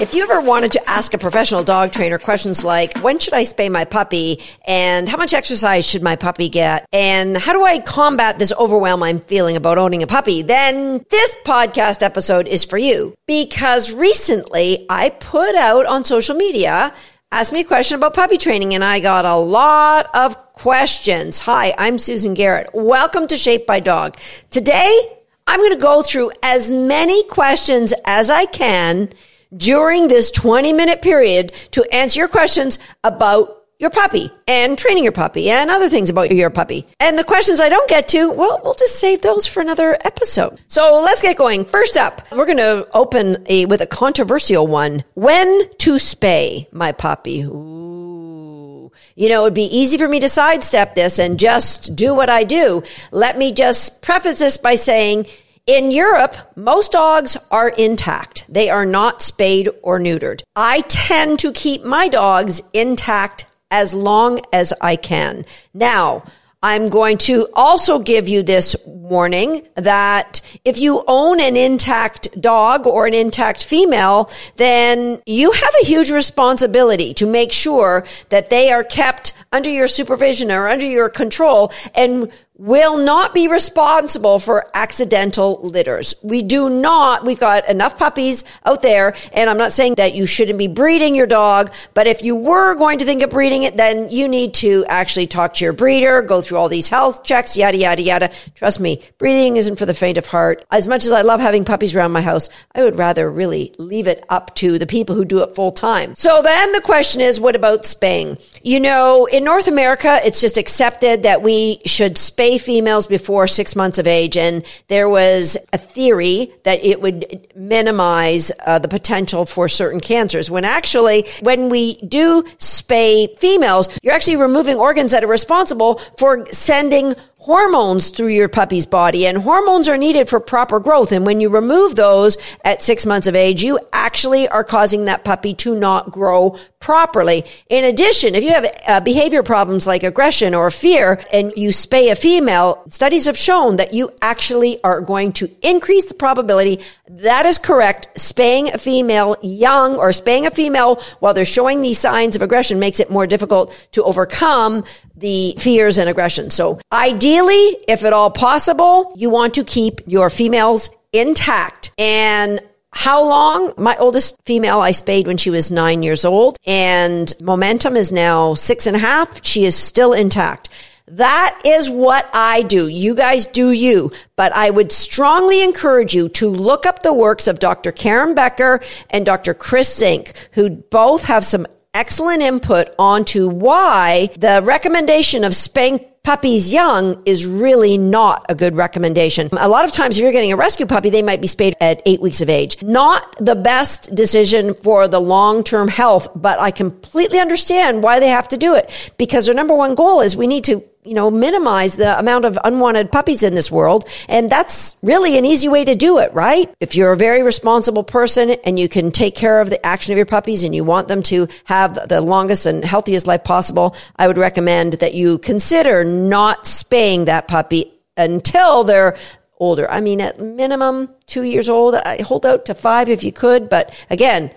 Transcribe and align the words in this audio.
If 0.00 0.14
you 0.14 0.22
ever 0.22 0.40
wanted 0.40 0.72
to 0.72 0.88
ask 0.88 1.12
a 1.12 1.18
professional 1.18 1.62
dog 1.62 1.92
trainer 1.92 2.18
questions 2.18 2.64
like, 2.64 2.96
when 3.00 3.18
should 3.18 3.34
I 3.34 3.42
spay 3.42 3.70
my 3.70 3.84
puppy? 3.84 4.40
And 4.66 5.06
how 5.06 5.18
much 5.18 5.34
exercise 5.34 5.86
should 5.86 6.02
my 6.02 6.16
puppy 6.16 6.48
get? 6.48 6.86
And 6.90 7.36
how 7.36 7.52
do 7.52 7.62
I 7.62 7.80
combat 7.80 8.38
this 8.38 8.50
overwhelm 8.54 9.02
I'm 9.02 9.18
feeling 9.18 9.56
about 9.56 9.76
owning 9.76 10.02
a 10.02 10.06
puppy? 10.06 10.40
Then 10.40 11.04
this 11.10 11.36
podcast 11.44 12.02
episode 12.02 12.48
is 12.48 12.64
for 12.64 12.78
you 12.78 13.14
because 13.26 13.92
recently 13.92 14.86
I 14.88 15.10
put 15.10 15.54
out 15.54 15.84
on 15.84 16.04
social 16.04 16.34
media 16.34 16.94
asked 17.30 17.52
me 17.52 17.60
a 17.60 17.64
question 17.64 17.96
about 17.96 18.14
puppy 18.14 18.38
training 18.38 18.72
and 18.72 18.82
I 18.82 19.00
got 19.00 19.26
a 19.26 19.36
lot 19.36 20.08
of 20.14 20.34
questions. 20.54 21.40
Hi, 21.40 21.74
I'm 21.76 21.98
Susan 21.98 22.32
Garrett. 22.32 22.70
Welcome 22.72 23.26
to 23.26 23.36
Shaped 23.36 23.66
by 23.66 23.80
Dog. 23.80 24.16
Today, 24.48 24.98
I'm 25.46 25.60
going 25.60 25.76
to 25.76 25.78
go 25.78 26.00
through 26.02 26.32
as 26.42 26.70
many 26.70 27.22
questions 27.24 27.92
as 28.06 28.30
I 28.30 28.46
can 28.46 29.10
during 29.56 30.08
this 30.08 30.30
20 30.30 30.72
minute 30.72 31.02
period 31.02 31.52
to 31.72 31.84
answer 31.92 32.20
your 32.20 32.28
questions 32.28 32.78
about 33.04 33.60
your 33.80 33.90
puppy 33.90 34.30
and 34.46 34.76
training 34.76 35.02
your 35.02 35.12
puppy 35.12 35.50
and 35.50 35.70
other 35.70 35.88
things 35.88 36.10
about 36.10 36.30
your 36.30 36.50
puppy. 36.50 36.86
And 37.00 37.18
the 37.18 37.24
questions 37.24 37.60
I 37.60 37.70
don't 37.70 37.88
get 37.88 38.08
to, 38.08 38.30
well, 38.30 38.60
we'll 38.62 38.74
just 38.74 39.00
save 39.00 39.22
those 39.22 39.46
for 39.46 39.60
another 39.60 39.96
episode. 40.04 40.60
So 40.68 41.00
let's 41.02 41.22
get 41.22 41.38
going. 41.38 41.64
First 41.64 41.96
up, 41.96 42.30
we're 42.30 42.44
going 42.44 42.58
to 42.58 42.86
open 42.92 43.42
a, 43.48 43.64
with 43.64 43.80
a 43.80 43.86
controversial 43.86 44.66
one. 44.66 45.02
When 45.14 45.68
to 45.78 45.94
spay 45.94 46.70
my 46.72 46.92
puppy? 46.92 47.42
Ooh. 47.42 48.92
You 49.16 49.28
know, 49.30 49.40
it 49.40 49.44
would 49.44 49.54
be 49.54 49.76
easy 49.76 49.96
for 49.96 50.08
me 50.08 50.20
to 50.20 50.28
sidestep 50.28 50.94
this 50.94 51.18
and 51.18 51.38
just 51.38 51.96
do 51.96 52.14
what 52.14 52.28
I 52.28 52.44
do. 52.44 52.82
Let 53.10 53.38
me 53.38 53.52
just 53.52 54.02
preface 54.02 54.40
this 54.40 54.58
by 54.58 54.74
saying 54.74 55.26
in 55.70 55.92
Europe, 55.92 56.34
most 56.56 56.90
dogs 56.90 57.36
are 57.52 57.68
intact. 57.68 58.44
They 58.48 58.70
are 58.70 58.84
not 58.84 59.22
spayed 59.22 59.68
or 59.82 60.00
neutered. 60.00 60.42
I 60.56 60.80
tend 60.88 61.38
to 61.40 61.52
keep 61.52 61.84
my 61.84 62.08
dogs 62.08 62.60
intact 62.72 63.46
as 63.70 63.94
long 63.94 64.40
as 64.52 64.74
I 64.80 64.96
can. 64.96 65.44
Now, 65.72 66.24
I'm 66.62 66.88
going 66.88 67.16
to 67.18 67.48
also 67.54 68.00
give 68.00 68.28
you 68.28 68.42
this 68.42 68.76
warning 68.84 69.66
that 69.76 70.40
if 70.64 70.78
you 70.78 71.04
own 71.06 71.40
an 71.40 71.56
intact 71.56 72.38
dog 72.38 72.86
or 72.86 73.06
an 73.06 73.14
intact 73.14 73.64
female, 73.64 74.28
then 74.56 75.22
you 75.24 75.52
have 75.52 75.74
a 75.80 75.86
huge 75.86 76.10
responsibility 76.10 77.14
to 77.14 77.26
make 77.26 77.52
sure 77.52 78.04
that 78.28 78.50
they 78.50 78.72
are 78.72 78.84
kept 78.84 79.32
under 79.52 79.70
your 79.70 79.88
supervision 79.88 80.50
or 80.50 80.68
under 80.68 80.84
your 80.84 81.08
control 81.08 81.72
and 81.94 82.30
will 82.60 82.98
not 82.98 83.32
be 83.32 83.48
responsible 83.48 84.38
for 84.38 84.70
accidental 84.74 85.58
litters. 85.62 86.14
We 86.22 86.42
do 86.42 86.68
not, 86.68 87.24
we've 87.24 87.40
got 87.40 87.66
enough 87.66 87.96
puppies 87.96 88.44
out 88.66 88.82
there, 88.82 89.16
and 89.32 89.48
I'm 89.48 89.56
not 89.56 89.72
saying 89.72 89.94
that 89.94 90.14
you 90.14 90.26
shouldn't 90.26 90.58
be 90.58 90.66
breeding 90.66 91.14
your 91.14 91.26
dog, 91.26 91.72
but 91.94 92.06
if 92.06 92.22
you 92.22 92.36
were 92.36 92.74
going 92.74 92.98
to 92.98 93.06
think 93.06 93.22
of 93.22 93.30
breeding 93.30 93.62
it, 93.62 93.78
then 93.78 94.10
you 94.10 94.28
need 94.28 94.52
to 94.54 94.84
actually 94.88 95.26
talk 95.26 95.54
to 95.54 95.64
your 95.64 95.72
breeder, 95.72 96.20
go 96.20 96.42
through 96.42 96.58
all 96.58 96.68
these 96.68 96.88
health 96.88 97.24
checks, 97.24 97.56
yada, 97.56 97.78
yada, 97.78 98.02
yada. 98.02 98.30
Trust 98.54 98.78
me, 98.78 99.02
breeding 99.16 99.56
isn't 99.56 99.76
for 99.76 99.86
the 99.86 99.94
faint 99.94 100.18
of 100.18 100.26
heart. 100.26 100.62
As 100.70 100.86
much 100.86 101.06
as 101.06 101.12
I 101.12 101.22
love 101.22 101.40
having 101.40 101.64
puppies 101.64 101.94
around 101.94 102.12
my 102.12 102.20
house, 102.20 102.50
I 102.74 102.82
would 102.82 102.98
rather 102.98 103.30
really 103.30 103.74
leave 103.78 104.06
it 104.06 104.22
up 104.28 104.54
to 104.56 104.78
the 104.78 104.86
people 104.86 105.16
who 105.16 105.24
do 105.24 105.42
it 105.42 105.54
full 105.54 105.72
time. 105.72 106.14
So 106.14 106.42
then 106.42 106.72
the 106.72 106.82
question 106.82 107.22
is, 107.22 107.40
what 107.40 107.56
about 107.56 107.86
spaying? 107.86 108.36
You 108.62 108.80
know, 108.80 109.24
in 109.24 109.44
North 109.44 109.66
America, 109.66 110.20
it's 110.22 110.42
just 110.42 110.58
accepted 110.58 111.22
that 111.22 111.40
we 111.40 111.80
should 111.86 112.16
spay 112.16 112.49
females 112.58 113.06
before 113.06 113.46
six 113.46 113.76
months 113.76 113.98
of 113.98 114.06
age, 114.06 114.36
and 114.36 114.64
there 114.88 115.08
was 115.08 115.56
a 115.72 115.78
theory 115.78 116.52
that 116.64 116.82
it 116.84 117.00
would 117.00 117.48
minimize 117.54 118.52
uh, 118.66 118.78
the 118.78 118.88
potential 118.88 119.46
for 119.46 119.68
certain 119.68 120.00
cancers. 120.00 120.50
When 120.50 120.64
actually, 120.64 121.26
when 121.40 121.68
we 121.68 122.00
do 122.02 122.42
spay 122.58 123.38
females, 123.38 123.88
you're 124.02 124.14
actually 124.14 124.36
removing 124.36 124.76
organs 124.76 125.12
that 125.12 125.24
are 125.24 125.28
responsible 125.28 125.96
for 126.18 126.46
sending 126.50 127.14
hormones 127.40 128.10
through 128.10 128.28
your 128.28 128.50
puppy's 128.50 128.84
body 128.84 129.26
and 129.26 129.38
hormones 129.38 129.88
are 129.88 129.96
needed 129.96 130.28
for 130.28 130.38
proper 130.38 130.78
growth. 130.78 131.10
And 131.10 131.24
when 131.24 131.40
you 131.40 131.48
remove 131.48 131.96
those 131.96 132.36
at 132.66 132.82
six 132.82 133.06
months 133.06 133.26
of 133.26 133.34
age, 133.34 133.62
you 133.64 133.78
actually 133.94 134.46
are 134.48 134.62
causing 134.62 135.06
that 135.06 135.24
puppy 135.24 135.54
to 135.54 135.74
not 135.74 136.10
grow 136.10 136.58
properly. 136.80 137.46
In 137.70 137.84
addition, 137.84 138.34
if 138.34 138.44
you 138.44 138.50
have 138.50 138.66
uh, 138.86 139.00
behavior 139.00 139.42
problems 139.42 139.86
like 139.86 140.02
aggression 140.02 140.54
or 140.54 140.70
fear 140.70 141.24
and 141.32 141.52
you 141.56 141.70
spay 141.70 142.12
a 142.12 142.14
female, 142.14 142.84
studies 142.90 143.24
have 143.24 143.38
shown 143.38 143.76
that 143.76 143.94
you 143.94 144.12
actually 144.20 144.82
are 144.84 145.00
going 145.00 145.32
to 145.32 145.50
increase 145.62 146.06
the 146.06 146.14
probability 146.14 146.80
that 147.08 147.46
is 147.46 147.56
correct. 147.56 148.20
Spaying 148.20 148.72
a 148.72 148.78
female 148.78 149.36
young 149.42 149.96
or 149.96 150.12
spaying 150.12 150.46
a 150.46 150.50
female 150.50 151.02
while 151.20 151.32
they're 151.32 151.44
showing 151.46 151.80
these 151.80 151.98
signs 151.98 152.36
of 152.36 152.42
aggression 152.42 152.78
makes 152.78 153.00
it 153.00 153.10
more 153.10 153.26
difficult 153.26 153.88
to 153.92 154.02
overcome 154.04 154.84
the 155.16 155.54
fears 155.58 155.98
and 155.98 156.08
aggression. 156.08 156.50
So 156.50 156.80
ideally, 156.92 157.29
if 157.32 158.04
at 158.04 158.12
all 158.12 158.30
possible, 158.30 159.12
you 159.16 159.30
want 159.30 159.54
to 159.54 159.64
keep 159.64 160.00
your 160.06 160.30
females 160.30 160.90
intact. 161.12 161.92
And 161.98 162.60
how 162.92 163.24
long? 163.24 163.72
My 163.76 163.96
oldest 163.98 164.36
female 164.44 164.80
I 164.80 164.90
spayed 164.90 165.26
when 165.26 165.36
she 165.36 165.50
was 165.50 165.70
nine 165.70 166.02
years 166.02 166.24
old 166.24 166.58
and 166.66 167.32
momentum 167.40 167.96
is 167.96 168.10
now 168.10 168.54
six 168.54 168.86
and 168.86 168.96
a 168.96 168.98
half. 168.98 169.44
She 169.44 169.64
is 169.64 169.76
still 169.76 170.12
intact. 170.12 170.68
That 171.06 171.60
is 171.64 171.90
what 171.90 172.28
I 172.32 172.62
do. 172.62 172.86
You 172.86 173.14
guys 173.14 173.46
do 173.46 173.72
you. 173.72 174.12
But 174.36 174.52
I 174.52 174.70
would 174.70 174.92
strongly 174.92 175.62
encourage 175.62 176.14
you 176.14 176.28
to 176.30 176.48
look 176.48 176.86
up 176.86 177.02
the 177.02 177.14
works 177.14 177.48
of 177.48 177.58
Dr. 177.58 177.90
Karen 177.90 178.34
Becker 178.34 178.80
and 179.10 179.26
Dr. 179.26 179.54
Chris 179.54 179.96
Zink, 179.96 180.32
who 180.52 180.70
both 180.70 181.24
have 181.24 181.44
some 181.44 181.66
excellent 181.94 182.42
input 182.42 182.88
onto 182.98 183.48
why 183.48 184.28
the 184.36 184.60
recommendation 184.62 185.44
of 185.44 185.54
spank 185.54 186.06
puppies 186.22 186.72
young 186.72 187.22
is 187.24 187.46
really 187.46 187.96
not 187.96 188.44
a 188.48 188.54
good 188.54 188.76
recommendation. 188.76 189.48
A 189.52 189.68
lot 189.68 189.84
of 189.84 189.92
times 189.92 190.16
if 190.16 190.22
you're 190.22 190.32
getting 190.32 190.52
a 190.52 190.56
rescue 190.56 190.86
puppy, 190.86 191.10
they 191.10 191.22
might 191.22 191.40
be 191.40 191.46
spayed 191.46 191.74
at 191.80 192.02
eight 192.04 192.20
weeks 192.20 192.40
of 192.40 192.48
age. 192.48 192.80
Not 192.82 193.34
the 193.38 193.54
best 193.54 194.14
decision 194.14 194.74
for 194.74 195.08
the 195.08 195.20
long-term 195.20 195.88
health, 195.88 196.28
but 196.34 196.60
I 196.60 196.70
completely 196.70 197.38
understand 197.38 198.02
why 198.02 198.20
they 198.20 198.28
have 198.28 198.48
to 198.48 198.58
do 198.58 198.74
it 198.74 199.12
because 199.16 199.46
their 199.46 199.54
number 199.54 199.74
one 199.74 199.94
goal 199.94 200.20
is 200.20 200.36
we 200.36 200.46
need 200.46 200.64
to 200.64 200.84
you 201.04 201.14
know, 201.14 201.30
minimize 201.30 201.96
the 201.96 202.18
amount 202.18 202.44
of 202.44 202.58
unwanted 202.62 203.10
puppies 203.10 203.42
in 203.42 203.54
this 203.54 203.70
world. 203.70 204.06
And 204.28 204.50
that's 204.50 204.96
really 205.02 205.38
an 205.38 205.46
easy 205.46 205.68
way 205.68 205.84
to 205.84 205.94
do 205.94 206.18
it, 206.18 206.32
right? 206.34 206.72
If 206.78 206.94
you're 206.94 207.12
a 207.12 207.16
very 207.16 207.42
responsible 207.42 208.04
person 208.04 208.50
and 208.50 208.78
you 208.78 208.88
can 208.88 209.10
take 209.10 209.34
care 209.34 209.60
of 209.60 209.70
the 209.70 209.84
action 209.84 210.12
of 210.12 210.18
your 210.18 210.26
puppies 210.26 210.62
and 210.62 210.74
you 210.74 210.84
want 210.84 211.08
them 211.08 211.22
to 211.24 211.48
have 211.64 212.08
the 212.08 212.20
longest 212.20 212.66
and 212.66 212.84
healthiest 212.84 213.26
life 213.26 213.44
possible, 213.44 213.96
I 214.16 214.26
would 214.26 214.36
recommend 214.36 214.94
that 214.94 215.14
you 215.14 215.38
consider 215.38 216.04
not 216.04 216.66
spaying 216.66 217.24
that 217.24 217.48
puppy 217.48 217.94
until 218.16 218.84
they're 218.84 219.16
older. 219.58 219.90
I 219.90 220.00
mean, 220.00 220.20
at 220.20 220.40
minimum 220.40 221.14
two 221.26 221.42
years 221.44 221.68
old. 221.68 221.94
I 221.94 222.22
hold 222.22 222.44
out 222.44 222.66
to 222.66 222.74
five 222.74 223.08
if 223.08 223.22
you 223.22 223.32
could, 223.32 223.68
but 223.68 223.94
again, 224.10 224.50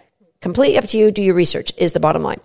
Completely 0.44 0.78
up 0.78 0.88
to 0.88 0.98
you. 0.98 1.10
Do 1.10 1.24
your 1.24 1.36
research 1.36 1.72
is 1.78 1.94
the 1.94 2.02
bottom 2.02 2.22
line. 2.22 2.42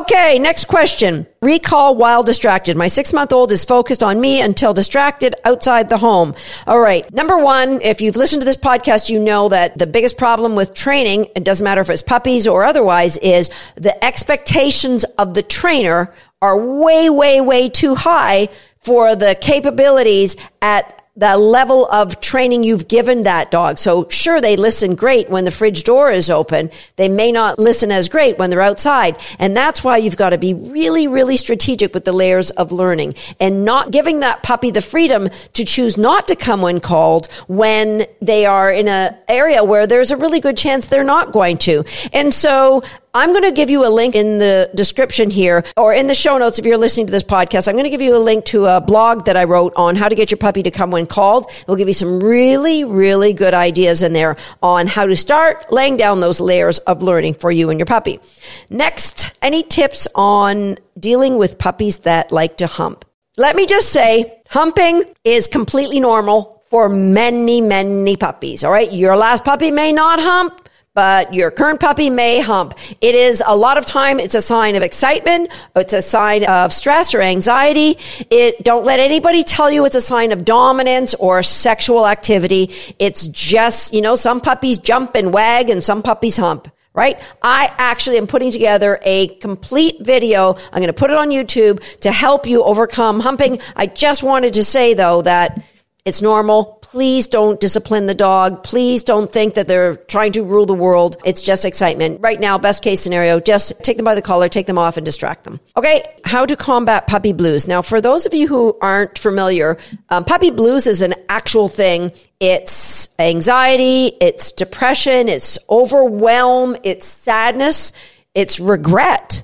Okay, 0.00 0.38
next 0.38 0.66
question. 0.66 1.26
Recall 1.40 1.96
while 1.96 2.22
distracted. 2.22 2.76
My 2.76 2.86
six 2.86 3.14
month 3.14 3.32
old 3.32 3.50
is 3.50 3.64
focused 3.64 4.02
on 4.02 4.20
me 4.20 4.42
until 4.42 4.74
distracted 4.74 5.34
outside 5.46 5.88
the 5.88 5.96
home. 5.96 6.34
All 6.66 6.78
right. 6.78 7.10
Number 7.14 7.38
one, 7.38 7.80
if 7.80 8.02
you've 8.02 8.14
listened 8.14 8.42
to 8.42 8.44
this 8.44 8.58
podcast, 8.58 9.08
you 9.08 9.18
know 9.18 9.48
that 9.48 9.78
the 9.78 9.86
biggest 9.86 10.18
problem 10.18 10.54
with 10.54 10.74
training, 10.74 11.28
it 11.34 11.42
doesn't 11.42 11.64
matter 11.64 11.80
if 11.80 11.88
it's 11.88 12.02
puppies 12.02 12.46
or 12.46 12.62
otherwise, 12.62 13.16
is 13.16 13.48
the 13.74 14.04
expectations 14.04 15.04
of 15.16 15.32
the 15.32 15.42
trainer 15.42 16.12
are 16.42 16.58
way, 16.58 17.08
way, 17.08 17.40
way 17.40 17.70
too 17.70 17.94
high 17.94 18.50
for 18.80 19.16
the 19.16 19.34
capabilities 19.40 20.36
at 20.60 20.99
the 21.20 21.36
level 21.36 21.86
of 21.88 22.18
training 22.22 22.64
you've 22.64 22.88
given 22.88 23.24
that 23.24 23.50
dog. 23.50 23.76
So 23.76 24.08
sure, 24.08 24.40
they 24.40 24.56
listen 24.56 24.94
great 24.94 25.28
when 25.28 25.44
the 25.44 25.50
fridge 25.50 25.84
door 25.84 26.10
is 26.10 26.30
open. 26.30 26.70
They 26.96 27.10
may 27.10 27.30
not 27.30 27.58
listen 27.58 27.92
as 27.92 28.08
great 28.08 28.38
when 28.38 28.48
they're 28.48 28.62
outside. 28.62 29.20
And 29.38 29.54
that's 29.54 29.84
why 29.84 29.98
you've 29.98 30.16
got 30.16 30.30
to 30.30 30.38
be 30.38 30.54
really, 30.54 31.08
really 31.08 31.36
strategic 31.36 31.92
with 31.92 32.06
the 32.06 32.12
layers 32.12 32.48
of 32.52 32.72
learning 32.72 33.16
and 33.38 33.66
not 33.66 33.90
giving 33.90 34.20
that 34.20 34.42
puppy 34.42 34.70
the 34.70 34.80
freedom 34.80 35.28
to 35.52 35.64
choose 35.66 35.98
not 35.98 36.26
to 36.28 36.36
come 36.36 36.62
when 36.62 36.80
called 36.80 37.26
when 37.48 38.06
they 38.22 38.46
are 38.46 38.72
in 38.72 38.88
an 38.88 39.14
area 39.28 39.62
where 39.62 39.86
there's 39.86 40.10
a 40.10 40.16
really 40.16 40.40
good 40.40 40.56
chance 40.56 40.86
they're 40.86 41.04
not 41.04 41.32
going 41.32 41.58
to. 41.58 41.84
And 42.14 42.32
so 42.32 42.82
I'm 43.12 43.30
going 43.30 43.42
to 43.42 43.50
give 43.50 43.70
you 43.70 43.84
a 43.84 43.90
link 43.90 44.14
in 44.14 44.38
the 44.38 44.70
description 44.76 45.30
here 45.30 45.64
or 45.76 45.92
in 45.92 46.06
the 46.06 46.14
show 46.14 46.38
notes 46.38 46.60
if 46.60 46.64
you're 46.64 46.78
listening 46.78 47.06
to 47.06 47.12
this 47.12 47.24
podcast. 47.24 47.66
I'm 47.66 47.74
going 47.74 47.84
to 47.84 47.90
give 47.90 48.00
you 48.00 48.16
a 48.16 48.18
link 48.18 48.44
to 48.46 48.66
a 48.66 48.80
blog 48.80 49.24
that 49.24 49.36
I 49.36 49.44
wrote 49.44 49.72
on 49.74 49.96
how 49.96 50.08
to 50.08 50.14
get 50.14 50.30
your 50.30 50.38
puppy 50.38 50.62
to 50.62 50.70
come 50.70 50.92
when 50.92 51.06
called. 51.06 51.50
It 51.50 51.66
will 51.66 51.74
give 51.74 51.88
you 51.88 51.94
some 51.94 52.20
really, 52.20 52.84
really 52.84 53.32
good 53.32 53.52
ideas 53.52 54.04
in 54.04 54.12
there 54.12 54.36
on 54.62 54.86
how 54.86 55.06
to 55.06 55.16
start 55.16 55.72
laying 55.72 55.96
down 55.96 56.20
those 56.20 56.40
layers 56.40 56.78
of 56.80 57.02
learning 57.02 57.34
for 57.34 57.50
you 57.50 57.68
and 57.70 57.80
your 57.80 57.86
puppy. 57.86 58.20
Next, 58.68 59.32
any 59.42 59.64
tips 59.64 60.06
on 60.14 60.78
dealing 60.96 61.36
with 61.36 61.58
puppies 61.58 61.98
that 62.00 62.30
like 62.30 62.58
to 62.58 62.68
hump? 62.68 63.04
Let 63.36 63.56
me 63.56 63.66
just 63.66 63.88
say, 63.88 64.40
humping 64.50 65.02
is 65.24 65.48
completely 65.48 65.98
normal 65.98 66.62
for 66.70 66.88
many, 66.88 67.60
many 67.60 68.16
puppies. 68.16 68.62
All 68.62 68.70
right. 68.70 68.92
Your 68.92 69.16
last 69.16 69.44
puppy 69.44 69.72
may 69.72 69.90
not 69.90 70.20
hump 70.20 70.68
but 70.94 71.32
your 71.32 71.50
current 71.50 71.80
puppy 71.80 72.10
may 72.10 72.40
hump. 72.40 72.74
It 73.00 73.14
is 73.14 73.42
a 73.46 73.54
lot 73.56 73.78
of 73.78 73.86
time. 73.86 74.18
It's 74.18 74.34
a 74.34 74.40
sign 74.40 74.74
of 74.74 74.82
excitement. 74.82 75.50
It's 75.76 75.92
a 75.92 76.02
sign 76.02 76.44
of 76.44 76.72
stress 76.72 77.14
or 77.14 77.22
anxiety. 77.22 77.98
It 78.30 78.62
don't 78.64 78.84
let 78.84 78.98
anybody 78.98 79.44
tell 79.44 79.70
you 79.70 79.84
it's 79.84 79.96
a 79.96 80.00
sign 80.00 80.32
of 80.32 80.44
dominance 80.44 81.14
or 81.14 81.42
sexual 81.42 82.06
activity. 82.06 82.70
It's 82.98 83.26
just, 83.28 83.94
you 83.94 84.00
know, 84.00 84.14
some 84.14 84.40
puppies 84.40 84.78
jump 84.78 85.14
and 85.14 85.32
wag 85.32 85.70
and 85.70 85.82
some 85.82 86.02
puppies 86.02 86.36
hump 86.36 86.68
right? 86.92 87.20
I 87.40 87.72
actually 87.78 88.18
am 88.18 88.26
putting 88.26 88.50
together 88.50 88.98
a 89.02 89.28
complete 89.36 90.04
video. 90.04 90.54
I'm 90.72 90.80
going 90.80 90.88
to 90.88 90.92
put 90.92 91.10
it 91.10 91.16
on 91.16 91.30
YouTube 91.30 91.80
to 92.00 92.10
help 92.10 92.46
you 92.46 92.64
overcome 92.64 93.20
humping. 93.20 93.60
I 93.76 93.86
just 93.86 94.24
wanted 94.24 94.54
to 94.54 94.64
say 94.64 94.94
though 94.94 95.22
that 95.22 95.62
it's 96.04 96.22
normal. 96.22 96.78
Please 96.82 97.28
don't 97.28 97.60
discipline 97.60 98.06
the 98.06 98.14
dog. 98.14 98.62
Please 98.62 99.04
don't 99.04 99.30
think 99.30 99.54
that 99.54 99.68
they're 99.68 99.96
trying 99.96 100.32
to 100.32 100.42
rule 100.42 100.66
the 100.66 100.74
world. 100.74 101.16
It's 101.24 101.42
just 101.42 101.64
excitement. 101.64 102.20
Right 102.20 102.40
now, 102.40 102.58
best 102.58 102.82
case 102.82 103.00
scenario, 103.00 103.38
just 103.38 103.72
take 103.84 103.96
them 103.96 104.04
by 104.04 104.14
the 104.14 104.22
collar, 104.22 104.48
take 104.48 104.66
them 104.66 104.78
off 104.78 104.96
and 104.96 105.04
distract 105.04 105.44
them. 105.44 105.60
Okay. 105.76 106.16
How 106.24 106.46
to 106.46 106.56
combat 106.56 107.06
puppy 107.06 107.32
blues. 107.32 107.68
Now, 107.68 107.82
for 107.82 108.00
those 108.00 108.26
of 108.26 108.34
you 108.34 108.48
who 108.48 108.76
aren't 108.80 109.18
familiar, 109.18 109.76
um, 110.08 110.24
puppy 110.24 110.50
blues 110.50 110.86
is 110.86 111.02
an 111.02 111.14
actual 111.28 111.68
thing. 111.68 112.12
It's 112.40 113.08
anxiety. 113.18 114.16
It's 114.20 114.52
depression. 114.52 115.28
It's 115.28 115.58
overwhelm. 115.68 116.76
It's 116.82 117.06
sadness. 117.06 117.92
It's 118.34 118.58
regret 118.58 119.42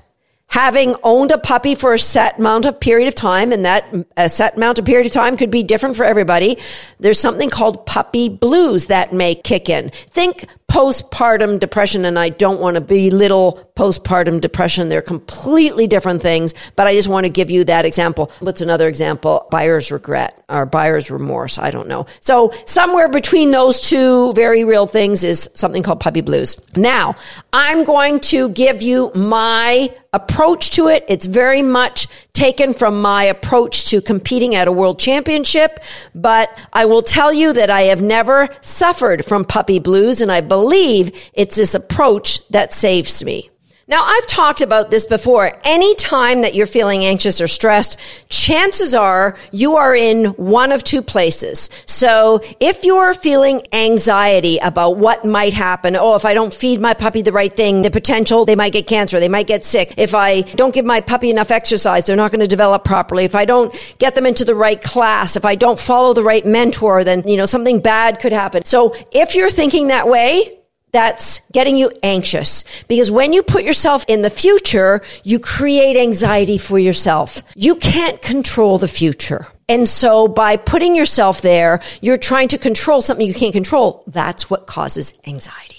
having 0.49 0.95
owned 1.03 1.31
a 1.31 1.37
puppy 1.37 1.75
for 1.75 1.93
a 1.93 1.99
set 1.99 2.39
amount 2.39 2.65
of 2.65 2.79
period 2.79 3.07
of 3.07 3.15
time, 3.15 3.51
and 3.51 3.65
that 3.65 3.85
a 4.15 4.29
set 4.29 4.55
amount 4.55 4.79
of 4.79 4.85
period 4.85 5.05
of 5.05 5.11
time 5.11 5.35
could 5.35 5.51
be 5.51 5.61
different 5.61 5.95
for 5.95 6.05
everybody, 6.05 6.57
there's 6.99 7.19
something 7.19 7.49
called 7.49 7.85
puppy 7.85 8.29
blues 8.29 8.85
that 8.87 9.11
may 9.11 9.35
kick 9.35 9.69
in. 9.69 9.91
Think 10.09 10.45
postpartum 10.71 11.59
depression, 11.59 12.05
and 12.05 12.17
I 12.17 12.29
don't 12.29 12.59
want 12.59 12.75
to 12.75 12.81
belittle 12.81 13.71
postpartum 13.75 14.41
depression. 14.41 14.89
They're 14.89 15.01
completely 15.01 15.85
different 15.85 16.21
things, 16.21 16.53
but 16.75 16.87
I 16.87 16.93
just 16.93 17.07
want 17.07 17.25
to 17.25 17.29
give 17.29 17.49
you 17.51 17.63
that 17.65 17.85
example. 17.85 18.31
What's 18.39 18.61
another 18.61 18.87
example? 18.87 19.47
Buyer's 19.51 19.91
regret 19.91 20.43
or 20.49 20.65
buyer's 20.65 21.11
remorse. 21.11 21.57
I 21.57 21.71
don't 21.71 21.87
know. 21.87 22.05
So 22.19 22.53
somewhere 22.65 23.09
between 23.09 23.51
those 23.51 23.81
two 23.81 24.33
very 24.33 24.63
real 24.63 24.87
things 24.87 25.23
is 25.23 25.49
something 25.53 25.83
called 25.83 25.99
puppy 25.99 26.21
blues. 26.21 26.57
Now, 26.75 27.15
I'm 27.53 27.83
going 27.83 28.19
to 28.21 28.49
give 28.49 28.81
you 28.81 29.11
my 29.13 29.93
approach 30.13 30.36
to 30.37 30.87
it. 30.87 31.03
It's 31.07 31.25
very 31.25 31.63
much 31.63 32.07
taken 32.33 32.73
from 32.73 33.01
my 33.01 33.23
approach 33.23 33.85
to 33.89 34.01
competing 34.01 34.53
at 34.53 34.67
a 34.67 34.71
world 34.71 34.99
championship, 34.99 35.79
but 36.13 36.55
I 36.71 36.85
will 36.85 37.01
tell 37.01 37.33
you 37.33 37.53
that 37.53 37.71
I 37.71 37.83
have 37.83 38.03
never 38.03 38.47
suffered 38.61 39.25
from 39.25 39.45
puppy 39.45 39.79
blues 39.79 40.21
and 40.21 40.31
I 40.31 40.41
believe 40.41 41.11
it's 41.33 41.55
this 41.55 41.73
approach 41.73 42.47
that 42.49 42.71
saves 42.71 43.23
me. 43.23 43.49
Now, 43.89 44.03
I've 44.03 44.27
talked 44.27 44.59
about 44.59 44.91
this 44.91 45.05
before. 45.05 45.57
Any 45.63 45.95
time 45.95 46.41
that 46.41 46.53
you're 46.53 46.67
feeling 46.67 47.05
anxious 47.05 47.39
or 47.39 47.47
stressed, 47.47 47.97
chances 48.27 48.93
are 48.93 49.37
you 49.53 49.77
are 49.77 49.95
in 49.95 50.25
one 50.31 50.73
of 50.73 50.83
two 50.83 51.01
places. 51.01 51.69
So 51.85 52.41
if 52.59 52.83
you're 52.83 53.13
feeling 53.13 53.65
anxiety 53.71 54.57
about 54.57 54.97
what 54.97 55.23
might 55.23 55.53
happen, 55.53 55.95
oh, 55.95 56.15
if 56.15 56.25
I 56.25 56.33
don't 56.33 56.53
feed 56.53 56.81
my 56.81 56.95
puppy 56.95 57.21
the 57.21 57.31
right 57.31 57.53
thing, 57.53 57.81
the 57.81 57.89
potential 57.89 58.43
they 58.43 58.57
might 58.57 58.73
get 58.73 58.87
cancer, 58.87 59.21
they 59.21 59.29
might 59.29 59.47
get 59.47 59.63
sick. 59.63 59.93
If 59.95 60.13
I 60.13 60.41
don't 60.41 60.73
give 60.73 60.83
my 60.83 60.99
puppy 60.99 61.29
enough 61.29 61.49
exercise, 61.49 62.05
they're 62.05 62.17
not 62.17 62.31
going 62.31 62.41
to 62.41 62.47
develop 62.47 62.83
properly. 62.83 63.23
If 63.23 63.35
I 63.35 63.45
don't 63.45 63.73
get 63.99 64.15
them 64.15 64.25
into 64.25 64.43
the 64.43 64.55
right 64.55 64.81
class, 64.81 65.37
if 65.37 65.45
I 65.45 65.55
don't 65.55 65.79
follow 65.79 66.13
the 66.13 66.23
right 66.23 66.45
mentor, 66.45 67.05
then, 67.05 67.25
you 67.25 67.37
know, 67.37 67.45
something 67.45 67.79
bad 67.79 68.19
could 68.19 68.33
happen. 68.33 68.65
So 68.65 68.93
if 69.13 69.33
you're 69.33 69.49
thinking 69.49 69.87
that 69.87 70.09
way, 70.09 70.56
that's 70.91 71.41
getting 71.51 71.77
you 71.77 71.91
anxious 72.03 72.63
because 72.87 73.11
when 73.11 73.33
you 73.33 73.43
put 73.43 73.63
yourself 73.63 74.05
in 74.07 74.21
the 74.21 74.29
future, 74.29 75.01
you 75.23 75.39
create 75.39 75.97
anxiety 75.97 76.57
for 76.57 76.79
yourself. 76.79 77.43
You 77.55 77.75
can't 77.75 78.21
control 78.21 78.77
the 78.77 78.87
future. 78.87 79.47
And 79.69 79.87
so 79.87 80.27
by 80.27 80.57
putting 80.57 80.95
yourself 80.95 81.41
there, 81.41 81.81
you're 82.01 82.17
trying 82.17 82.47
to 82.49 82.57
control 82.57 83.01
something 83.01 83.27
you 83.27 83.33
can't 83.33 83.53
control. 83.53 84.03
That's 84.07 84.49
what 84.49 84.65
causes 84.65 85.13
anxiety 85.27 85.76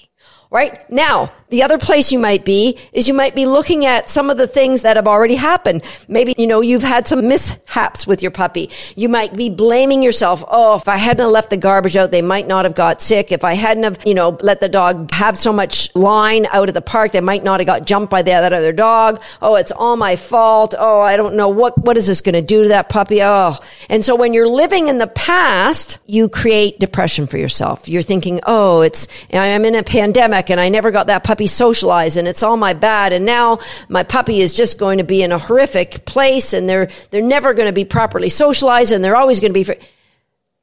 right? 0.50 0.90
Now, 0.90 1.30
the 1.50 1.62
other 1.62 1.76
place 1.76 2.10
you 2.10 2.18
might 2.18 2.44
be 2.44 2.78
is 2.92 3.06
you 3.06 3.12
might 3.12 3.34
be 3.34 3.44
looking 3.44 3.84
at 3.84 4.08
some 4.08 4.30
of 4.30 4.38
the 4.38 4.46
things 4.46 4.80
that 4.82 4.96
have 4.96 5.06
already 5.06 5.34
happened. 5.34 5.82
Maybe, 6.08 6.34
you 6.38 6.46
know, 6.46 6.62
you've 6.62 6.82
had 6.82 7.06
some 7.06 7.28
mishaps 7.28 8.06
with 8.06 8.22
your 8.22 8.30
puppy. 8.30 8.70
You 8.96 9.10
might 9.10 9.36
be 9.36 9.50
blaming 9.50 10.02
yourself. 10.02 10.42
Oh, 10.48 10.76
if 10.76 10.88
I 10.88 10.96
hadn't 10.96 11.30
left 11.30 11.50
the 11.50 11.58
garbage 11.58 11.96
out, 11.96 12.12
they 12.12 12.22
might 12.22 12.46
not 12.46 12.64
have 12.64 12.74
got 12.74 13.02
sick. 13.02 13.30
If 13.30 13.44
I 13.44 13.54
hadn't 13.54 13.84
have, 13.84 13.98
you 14.06 14.14
know, 14.14 14.38
let 14.40 14.60
the 14.60 14.70
dog 14.70 15.10
have 15.12 15.36
so 15.36 15.52
much 15.52 15.94
line 15.94 16.46
out 16.46 16.68
of 16.68 16.74
the 16.74 16.82
park, 16.82 17.12
they 17.12 17.20
might 17.20 17.44
not 17.44 17.60
have 17.60 17.66
got 17.66 17.86
jumped 17.86 18.10
by 18.10 18.22
that 18.22 18.52
other 18.52 18.72
dog. 18.72 19.22
Oh, 19.42 19.56
it's 19.56 19.72
all 19.72 19.96
my 19.96 20.16
fault. 20.16 20.74
Oh, 20.78 21.00
I 21.00 21.18
don't 21.18 21.34
know 21.34 21.50
what, 21.50 21.76
what 21.76 21.98
is 21.98 22.06
this 22.06 22.22
going 22.22 22.34
to 22.34 22.42
do 22.42 22.62
to 22.62 22.68
that 22.70 22.88
puppy? 22.88 23.22
Oh. 23.22 23.54
And 23.90 24.02
so 24.02 24.16
when 24.16 24.32
you're 24.32 24.48
living 24.48 24.88
in 24.88 24.96
the 24.96 25.06
past, 25.08 25.98
you 26.06 26.30
create 26.30 26.78
depression 26.78 27.26
for 27.26 27.36
yourself. 27.36 27.86
You're 27.86 28.00
thinking, 28.00 28.40
oh, 28.46 28.80
it's, 28.80 29.08
I'm 29.30 29.66
in 29.66 29.74
a 29.74 29.82
pandemic 29.82 30.37
and 30.50 30.60
I 30.60 30.68
never 30.68 30.90
got 30.90 31.08
that 31.08 31.24
puppy 31.24 31.46
socialized 31.46 32.16
and 32.16 32.28
it's 32.28 32.42
all 32.42 32.56
my 32.56 32.72
bad. 32.72 33.12
And 33.12 33.26
now 33.26 33.58
my 33.88 34.02
puppy 34.02 34.40
is 34.40 34.54
just 34.54 34.78
going 34.78 34.98
to 34.98 35.04
be 35.04 35.22
in 35.22 35.32
a 35.32 35.38
horrific 35.38 36.04
place 36.04 36.52
and 36.52 36.68
they're, 36.68 36.88
they're 37.10 37.22
never 37.22 37.54
going 37.54 37.68
to 37.68 37.72
be 37.72 37.84
properly 37.84 38.28
socialized 38.28 38.92
and 38.92 39.02
they're 39.04 39.16
always 39.16 39.40
going 39.40 39.52
to 39.52 39.64
be. 39.64 39.78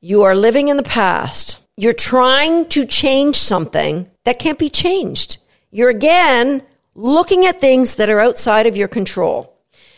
You 0.01 0.23
are 0.23 0.35
living 0.35 0.69
in 0.69 0.77
the 0.77 0.83
past. 0.83 1.59
You're 1.77 1.93
trying 1.93 2.69
to 2.69 2.85
change 2.85 3.35
something 3.35 4.09
that 4.23 4.39
can't 4.39 4.59
be 4.59 4.69
changed. 4.69 5.37
You're 5.71 5.89
again 5.89 6.63
looking 6.93 7.45
at 7.45 7.59
things 7.59 7.95
that 7.95 8.09
are 8.09 8.19
outside 8.19 8.67
of 8.67 8.77
your 8.77 8.87
control. 8.87 9.53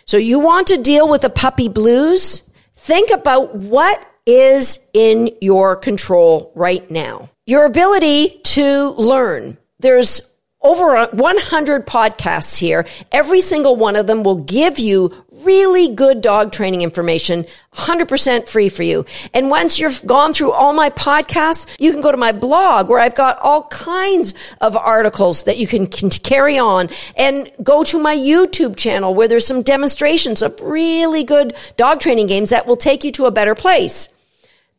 So 0.05 0.17
you 0.17 0.39
want 0.39 0.67
to 0.67 0.81
deal 0.81 1.07
with 1.07 1.21
the 1.21 1.29
puppy 1.29 1.69
blues? 1.69 2.41
Think 2.75 3.11
about 3.11 3.55
what 3.55 4.03
is 4.25 4.79
in 4.93 5.31
your 5.41 5.75
control 5.75 6.51
right 6.55 6.89
now. 6.91 7.29
Your 7.45 7.65
ability 7.65 8.41
to 8.43 8.91
learn, 8.91 9.57
there's 9.79 10.33
over 10.61 11.05
100 11.05 11.85
podcasts 11.85 12.57
here. 12.57 12.87
Every 13.11 13.41
single 13.41 13.75
one 13.75 13.95
of 13.95 14.07
them 14.07 14.23
will 14.23 14.43
give 14.43 14.79
you 14.79 15.13
really 15.31 15.93
good 15.93 16.19
dog 16.21 16.51
training 16.51 16.81
information, 16.81 17.45
100% 17.75 18.49
free 18.49 18.67
for 18.67 18.81
you. 18.81 19.05
And 19.35 19.51
once 19.51 19.79
you've 19.79 20.03
gone 20.05 20.33
through 20.33 20.51
all 20.51 20.73
my 20.73 20.89
podcasts, 20.89 21.67
you 21.79 21.91
can 21.91 22.01
go 22.01 22.11
to 22.11 22.17
my 22.17 22.31
blog 22.31 22.89
where 22.89 22.99
I've 22.99 23.15
got 23.15 23.37
all 23.39 23.67
kinds 23.67 24.33
of 24.59 24.75
articles 24.75 25.43
that 25.43 25.57
you 25.57 25.67
can, 25.67 25.87
carry 25.87 26.57
on 26.57 26.89
and 27.15 27.49
go 27.63 27.83
to 27.83 27.99
my 27.99 28.15
YouTube 28.15 28.75
channel 28.75 29.13
where 29.13 29.27
there's 29.27 29.45
some 29.45 29.61
demonstrations 29.61 30.41
of 30.41 30.59
really 30.61 31.23
good 31.23 31.55
dog 31.77 31.99
training 31.99 32.27
games 32.27 32.49
that 32.49 32.65
will 32.65 32.75
take 32.75 33.03
you 33.03 33.11
to 33.13 33.25
a 33.25 33.31
better 33.31 33.55
place. 33.55 34.09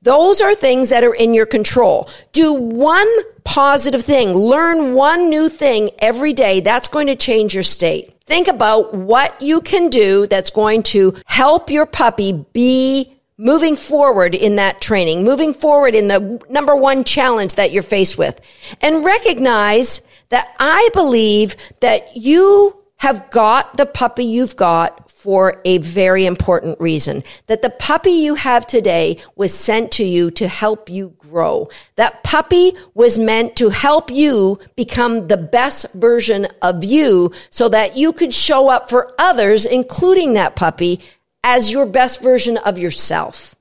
Those 0.09 0.41
are 0.41 0.55
things 0.55 0.89
that 0.89 1.05
are 1.05 1.13
in 1.13 1.35
your 1.35 1.45
control. 1.45 2.09
Do 2.33 2.55
one 2.55 3.07
positive 3.45 4.03
thing. 4.03 4.33
Learn 4.33 4.95
one 4.95 5.29
new 5.29 5.51
thing 5.51 5.91
every 5.99 6.33
day. 6.33 6.61
That's 6.61 6.89
going 6.89 7.09
to 7.09 7.15
change 7.15 7.53
your 7.53 7.63
state. 7.63 8.19
Think 8.23 8.49
about 8.49 8.95
what 8.95 9.43
you 9.43 9.61
can 9.61 9.91
do 9.91 10.27
that's 10.27 10.49
going 10.49 10.85
to 10.95 11.15
help 11.27 11.69
your 11.69 11.85
puppy 11.85 12.33
be 12.55 13.19
moving 13.37 13.77
forward 13.77 14.35
in 14.35 14.57
that 14.57 14.81
training, 14.81 15.25
moving 15.25 15.53
forward 15.53 15.95
in 15.95 16.09
the 16.09 16.43
number 16.49 16.75
one 16.75 17.05
challenge 17.05 17.57
that 17.57 17.71
you're 17.73 17.83
faced 17.83 18.17
with. 18.17 18.41
And 18.81 19.05
recognize 19.05 20.01
that 20.31 20.57
I 20.59 20.89
believe 20.95 21.55
that 21.81 22.17
you 22.17 22.83
have 22.97 23.31
got 23.31 23.77
the 23.77 23.85
puppy 23.85 24.25
you've 24.25 24.57
got 24.57 25.08
for 25.19 25.61
a 25.65 25.79
very 25.79 26.27
important 26.27 26.81
reason. 26.81 27.25
That 27.49 27.61
the 27.61 27.71
puppy 27.71 28.13
you 28.13 28.37
have 28.37 28.65
today 28.69 29.19
was 29.35 29.53
sent 29.53 29.91
to 29.93 30.05
you 30.05 30.31
to 30.33 30.47
help 30.47 30.89
you 30.89 31.13
grow. 31.19 31.69
That 31.97 32.23
puppy 32.23 32.75
was 32.95 33.19
meant 33.19 33.57
to 33.57 33.69
help 33.71 34.13
you 34.13 34.61
become 34.77 35.27
the 35.27 35.37
best 35.37 35.93
version 35.93 36.47
of 36.63 36.85
you 36.85 37.33
so 37.51 37.69
that 37.69 37.97
you 37.97 38.13
could 38.13 38.33
show 38.33 38.69
up 38.69 38.89
for 38.89 39.13
others, 39.19 39.67
including 39.67 40.35
that 40.35 40.55
puppy, 40.55 41.01
as 41.43 41.73
your 41.73 41.85
best 41.85 42.23
version 42.23 42.57
of 42.57 42.79
yourself. 42.79 43.57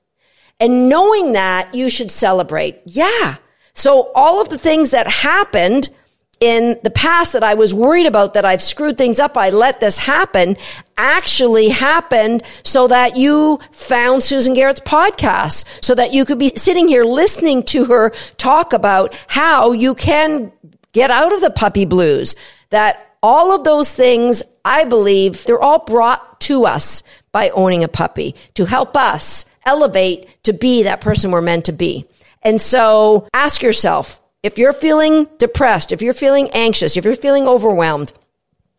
And 0.60 0.88
knowing 0.88 1.32
that, 1.32 1.74
you 1.74 1.90
should 1.90 2.12
celebrate. 2.12 2.80
Yeah. 2.84 3.36
So 3.74 4.12
all 4.14 4.40
of 4.40 4.48
the 4.48 4.58
things 4.58 4.90
that 4.90 5.08
happened 5.08 5.90
in 6.40 6.78
the 6.82 6.90
past 6.90 7.32
that 7.32 7.42
I 7.42 7.54
was 7.54 7.74
worried 7.74 8.06
about 8.06 8.34
that 8.34 8.44
I've 8.44 8.62
screwed 8.62 8.96
things 8.96 9.18
up, 9.18 9.36
I 9.36 9.50
let 9.50 9.80
this 9.80 9.98
happen, 9.98 10.56
actually 10.96 11.68
happened 11.68 12.42
so 12.62 12.86
that 12.88 13.16
you 13.16 13.58
found 13.72 14.22
Susan 14.22 14.54
Garrett's 14.54 14.80
podcast, 14.80 15.84
so 15.84 15.94
that 15.94 16.12
you 16.12 16.24
could 16.24 16.38
be 16.38 16.48
sitting 16.48 16.86
here 16.86 17.04
listening 17.04 17.62
to 17.64 17.86
her 17.86 18.10
talk 18.36 18.72
about 18.72 19.18
how 19.26 19.72
you 19.72 19.94
can 19.94 20.52
get 20.92 21.10
out 21.10 21.32
of 21.32 21.40
the 21.40 21.50
puppy 21.50 21.84
blues. 21.84 22.36
That 22.70 23.16
all 23.22 23.52
of 23.52 23.64
those 23.64 23.92
things, 23.92 24.42
I 24.64 24.84
believe, 24.84 25.44
they're 25.44 25.60
all 25.60 25.84
brought 25.84 26.40
to 26.42 26.66
us 26.66 27.02
by 27.32 27.50
owning 27.50 27.82
a 27.82 27.88
puppy 27.88 28.36
to 28.54 28.64
help 28.64 28.96
us 28.96 29.44
elevate 29.66 30.42
to 30.44 30.52
be 30.52 30.84
that 30.84 31.00
person 31.00 31.30
we're 31.30 31.40
meant 31.40 31.64
to 31.66 31.72
be. 31.72 32.06
And 32.42 32.60
so 32.60 33.28
ask 33.34 33.62
yourself, 33.62 34.20
if 34.42 34.58
you're 34.58 34.72
feeling 34.72 35.28
depressed, 35.38 35.92
if 35.92 36.00
you're 36.00 36.14
feeling 36.14 36.48
anxious, 36.52 36.96
if 36.96 37.04
you're 37.04 37.16
feeling 37.16 37.48
overwhelmed, 37.48 38.12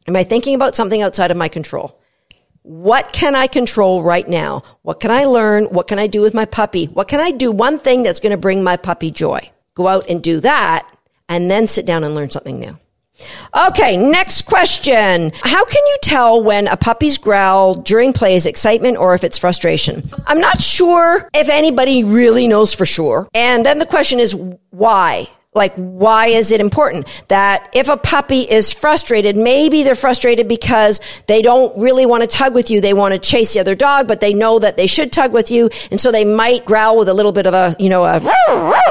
am 0.08 0.16
I 0.16 0.24
thinking 0.24 0.56
about 0.56 0.76
something 0.76 1.02
outside 1.02 1.32
of 1.32 1.38
my 1.38 1.50
control? 1.50 2.00
What 2.62 3.12
can 3.12 3.36
I 3.36 3.48
control 3.48 4.04
right 4.04 4.28
now? 4.28 4.64
What 4.84 5.00
can 5.00 5.12
I 5.12 5.26
learn? 5.26 5.66
What 5.66 5.88
can 5.88 6.00
I 6.00 6.08
do 6.08 6.22
with 6.22 6.34
my 6.34 6.46
puppy? 6.46 6.86
What 6.86 7.08
can 7.08 7.20
I 7.20 7.32
do? 7.32 7.52
One 7.52 7.80
thing 7.80 8.04
that's 8.04 8.20
going 8.20 8.32
to 8.32 8.38
bring 8.38 8.64
my 8.64 8.78
puppy 8.78 9.12
joy. 9.12 9.52
Go 9.76 9.88
out 9.88 10.10
and 10.10 10.22
do 10.22 10.40
that 10.42 10.88
and 11.28 11.50
then 11.50 11.68
sit 11.68 11.86
down 11.86 12.04
and 12.04 12.16
learn 12.16 12.30
something 12.30 12.60
new. 12.60 12.78
Okay, 13.68 13.98
next 13.98 14.44
question. 14.44 15.32
How 15.42 15.66
can 15.66 15.88
you 15.88 15.98
tell 16.02 16.42
when 16.42 16.68
a 16.68 16.78
puppy's 16.78 17.18
growl 17.18 17.76
during 17.76 18.14
play 18.14 18.36
is 18.36 18.46
excitement 18.46 18.98
or 18.98 19.14
if 19.14 19.26
it's 19.26 19.38
frustration? 19.38 20.10
I'm 20.26 20.40
not 20.40 20.62
sure 20.62 21.30
if 21.34 21.50
anybody 21.50 22.06
really 22.06 22.48
knows 22.48 22.74
for 22.74 22.86
sure. 22.86 23.28
And 23.34 23.66
then 23.66 23.80
the 23.80 23.86
question 23.86 24.20
is 24.20 24.34
why? 24.70 25.28
Like, 25.56 25.74
why 25.74 26.28
is 26.28 26.52
it 26.52 26.62
important 26.62 27.08
that 27.28 27.72
if 27.74 27.90
a 27.90 27.98
puppy 27.98 28.42
is 28.42 28.72
frustrated, 28.72 29.36
maybe 29.36 29.82
they're 29.82 29.96
frustrated 29.96 30.48
because 30.48 31.02
they 31.26 31.42
don't 31.42 31.76
really 31.76 32.06
want 32.06 32.22
to 32.22 32.28
tug 32.28 32.54
with 32.54 32.70
you. 32.70 32.82
They 32.82 32.94
want 32.94 33.16
to 33.16 33.20
chase 33.20 33.56
the 33.56 33.60
other 33.60 33.74
dog, 33.74 34.08
but 34.08 34.20
they 34.20 34.32
know 34.32 34.60
that 34.60 34.78
they 34.78 34.86
should 34.86 35.12
tug 35.12 35.34
with 35.34 35.50
you. 35.50 35.72
And 35.90 36.00
so 36.00 36.12
they 36.12 36.24
might 36.24 36.66
growl 36.66 37.00
with 37.00 37.10
a 37.10 37.16
little 37.16 37.32
bit 37.32 37.48
of 37.48 37.56
a, 37.56 37.76
you 37.80 37.90
know, 37.90 38.06
a, 38.06 38.20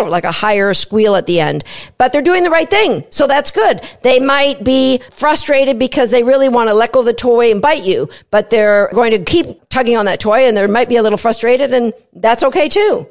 like 0.09 0.25
a 0.25 0.33
higher 0.33 0.75
squeal 0.75 1.15
at 1.15 1.27
the 1.27 1.39
end, 1.39 1.63
but 1.97 2.13
they're 2.13 2.23
doing 2.23 2.43
the 2.43 2.51
right 2.51 2.69
thing. 2.69 3.05
So 3.11 3.29
that's 3.29 3.53
good. 3.53 3.81
They 4.03 4.19
might 4.19 4.65
be 4.65 4.99
frustrated 5.11 5.79
because 5.79 6.11
they 6.11 6.25
really 6.25 6.49
want 6.49 6.71
to 6.71 6.75
let 6.75 6.91
go 6.91 6.99
of 7.01 7.07
the 7.07 7.13
toy 7.13 7.53
and 7.53 7.63
bite 7.63 7.85
you, 7.85 8.09
but 8.33 8.51
they're 8.51 8.91
going 8.93 9.13
to 9.13 9.21
keep 9.21 9.69
tugging 9.69 9.97
on 9.97 10.07
that 10.07 10.19
toy 10.19 10.49
and 10.49 10.57
they 10.57 10.67
might 10.67 10.89
be 10.89 10.97
a 10.97 11.03
little 11.03 11.19
frustrated 11.19 11.73
and 11.73 11.93
that's 12.15 12.43
okay 12.43 12.69
too. 12.69 13.07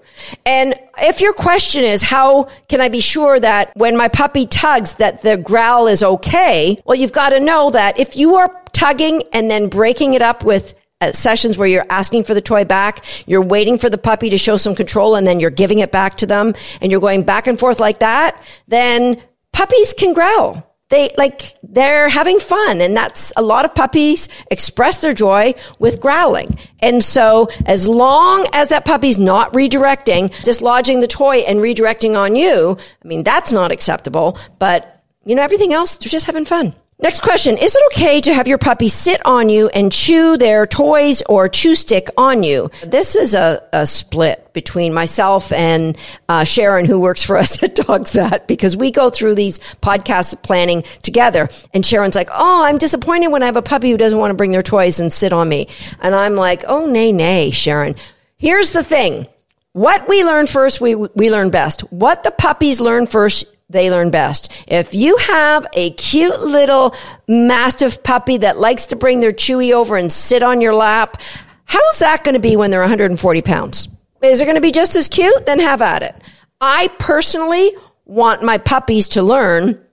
And 0.46 0.75
if 1.01 1.22
your 1.22 1.34
question 1.34 1.84
is, 1.84 2.01
how 2.01 2.50
can 2.68 2.82
I 2.82 2.89
be 2.89 3.00
sure 3.00 3.39
that 3.39 3.72
when 3.75 3.98
my 3.98 4.08
puppy 4.08 4.46
tugs 4.46 4.96
that 4.96 5.22
the 5.22 5.38
growl 5.38 5.88
is 5.88 6.04
okay? 6.04 6.82
Well, 6.86 6.96
you've 6.96 7.12
got 7.12 7.30
to 7.30 7.39
know 7.39 7.70
that 7.72 8.00
if 8.00 8.16
you 8.16 8.36
are 8.36 8.62
tugging 8.74 9.24
and 9.34 9.50
then 9.50 9.70
breaking 9.70 10.13
it 10.13 10.22
up 10.22 10.44
with 10.44 10.77
uh, 11.00 11.12
sessions 11.12 11.58
where 11.58 11.68
you're 11.68 11.86
asking 11.89 12.24
for 12.24 12.34
the 12.34 12.42
toy 12.42 12.66
back, 12.66 13.06
you're 13.27 13.42
waiting 13.42 13.77
for 13.77 13.89
the 13.89 13.98
puppy 13.98 14.30
to 14.30 14.38
show 14.38 14.58
some 14.58 14.75
control 14.75 15.16
and 15.16 15.27
then 15.27 15.39
you're 15.39 15.50
giving 15.50 15.80
it 15.80 15.92
back 15.92 16.16
to 16.18 16.25
them 16.25 16.54
and 16.82 16.92
you're 16.92 17.01
going 17.01 17.24
back 17.24 17.48
and 17.48 17.60
forth 17.60 17.80
like 17.80 18.00
that, 18.00 18.42
then 18.68 19.22
puppies 19.54 19.94
can 19.94 20.13
growl 20.13 20.63
they 20.89 21.12
like 21.17 21.56
they're 21.63 22.10
having 22.10 22.39
fun 22.39 22.82
and 22.82 22.96
that's 22.96 23.34
a 23.36 23.41
lot 23.41 23.65
of 23.65 23.75
puppies 23.75 24.29
express 24.50 25.01
their 25.01 25.13
joy 25.13 25.53
with 25.79 26.00
growling. 26.00 26.58
And 26.79 27.03
so 27.03 27.50
as 27.65 27.88
long 27.88 28.48
as 28.53 28.70
that 28.70 28.86
puppy's 28.86 29.17
not 29.17 29.51
redirecting 29.53 30.29
dislodging 30.44 31.01
the 31.01 31.08
toy 31.08 31.38
and 31.39 31.60
redirecting 31.60 32.17
on 32.17 32.36
you 32.36 32.77
i 33.03 33.08
mean 33.08 33.24
that's 33.24 33.51
not 33.51 33.72
acceptable 33.72 34.38
but 34.60 35.03
you 35.25 35.36
know 35.36 35.41
everything 35.41 35.74
else 35.74 35.98
they're 35.98 36.10
just 36.10 36.25
having 36.25 36.46
fun 36.46 36.74
Next 37.00 37.22
question. 37.22 37.60
Is 37.60 37.75
it 37.75 37.84
okay 37.94 38.22
to 38.22 38.34
have 38.34 38.48
your 38.48 38.58
puppy 38.58 38.88
sit 38.89 39.24
on 39.24 39.50
you 39.50 39.68
and 39.70 39.92
chew 39.92 40.36
their 40.36 40.66
toys 40.66 41.22
or 41.30 41.48
chew 41.48 41.75
stick 41.75 42.10
on 42.18 42.42
you? 42.42 42.72
This 42.84 43.16
is 43.16 43.36
a, 43.36 43.62
a 43.72 43.86
split 43.86 44.51
between 44.54 44.96
myself 44.96 45.51
and 45.51 45.96
uh, 46.27 46.44
Sharon, 46.44 46.86
who 46.86 47.00
works 47.00 47.22
for 47.22 47.38
us 47.44 47.62
at 47.62 47.75
Dogs 47.75 48.13
That, 48.13 48.48
because 48.48 48.75
we 48.75 48.89
go 48.89 49.12
through 49.12 49.36
these 49.36 49.60
podcast 49.75 50.42
planning 50.42 50.84
together. 51.04 51.50
And 51.72 51.86
Sharon's 51.86 52.16
like, 52.16 52.30
Oh, 52.34 52.63
I'm 52.63 52.80
disappointed 52.80 53.27
when 53.27 53.44
I 53.44 53.46
have 53.46 53.58
a 53.58 53.62
puppy 53.62 53.92
who 53.92 53.98
doesn't 53.98 54.18
want 54.18 54.32
to 54.32 54.36
bring 54.36 54.50
their 54.51 54.63
toys 54.63 55.00
and 55.00 55.13
sit 55.13 55.32
on 55.32 55.48
me. 55.48 55.68
And 56.01 56.16
I'm 56.16 56.34
like, 56.34 56.63
Oh, 56.68 56.88
nay, 56.88 57.12
nay, 57.12 57.51
Sharon. 57.51 57.94
Here's 58.38 58.72
the 58.72 58.84
thing. 58.84 59.27
What 59.74 60.08
we 60.10 60.24
learn 60.24 60.48
first, 60.48 60.82
we, 60.82 60.96
we 60.96 61.30
learn 61.30 61.51
best. 61.51 61.82
What 61.92 62.24
the 62.24 62.32
puppies 62.32 62.82
learn 62.82 63.06
first, 63.06 63.46
they 63.69 63.91
learn 63.91 64.12
best. 64.12 64.51
If 64.67 64.93
you 64.93 65.17
have 65.17 65.67
a 65.74 65.91
cute 65.91 66.39
little 66.41 66.95
mastiff 67.27 68.01
puppy 68.01 68.38
that 68.38 68.57
likes 68.57 68.88
to 68.88 68.95
bring 68.95 69.19
their 69.19 69.31
chewy 69.31 69.74
over 69.74 69.97
and 69.97 70.12
sit 70.12 70.41
on 70.41 70.62
your 70.62 70.74
lap, 70.74 71.21
how's 71.65 72.00
that 72.00 72.24
going 72.24 72.36
to 72.36 72.39
be 72.39 72.55
when 72.55 72.71
they're 72.71 72.79
140 72.79 73.41
pounds? 73.41 73.89
Is 74.21 74.41
it 74.41 74.45
going 74.45 74.55
to 74.55 74.62
be 74.62 74.71
just 74.71 74.95
as 74.95 75.09
cute? 75.09 75.45
Then 75.45 75.59
have 75.59 75.81
at 75.81 76.01
it. 76.01 76.15
I 76.62 76.88
personally 76.97 77.75
want 78.05 78.41
my 78.41 78.57
puppies 78.57 79.09
to 79.09 79.21
learn 79.21 79.83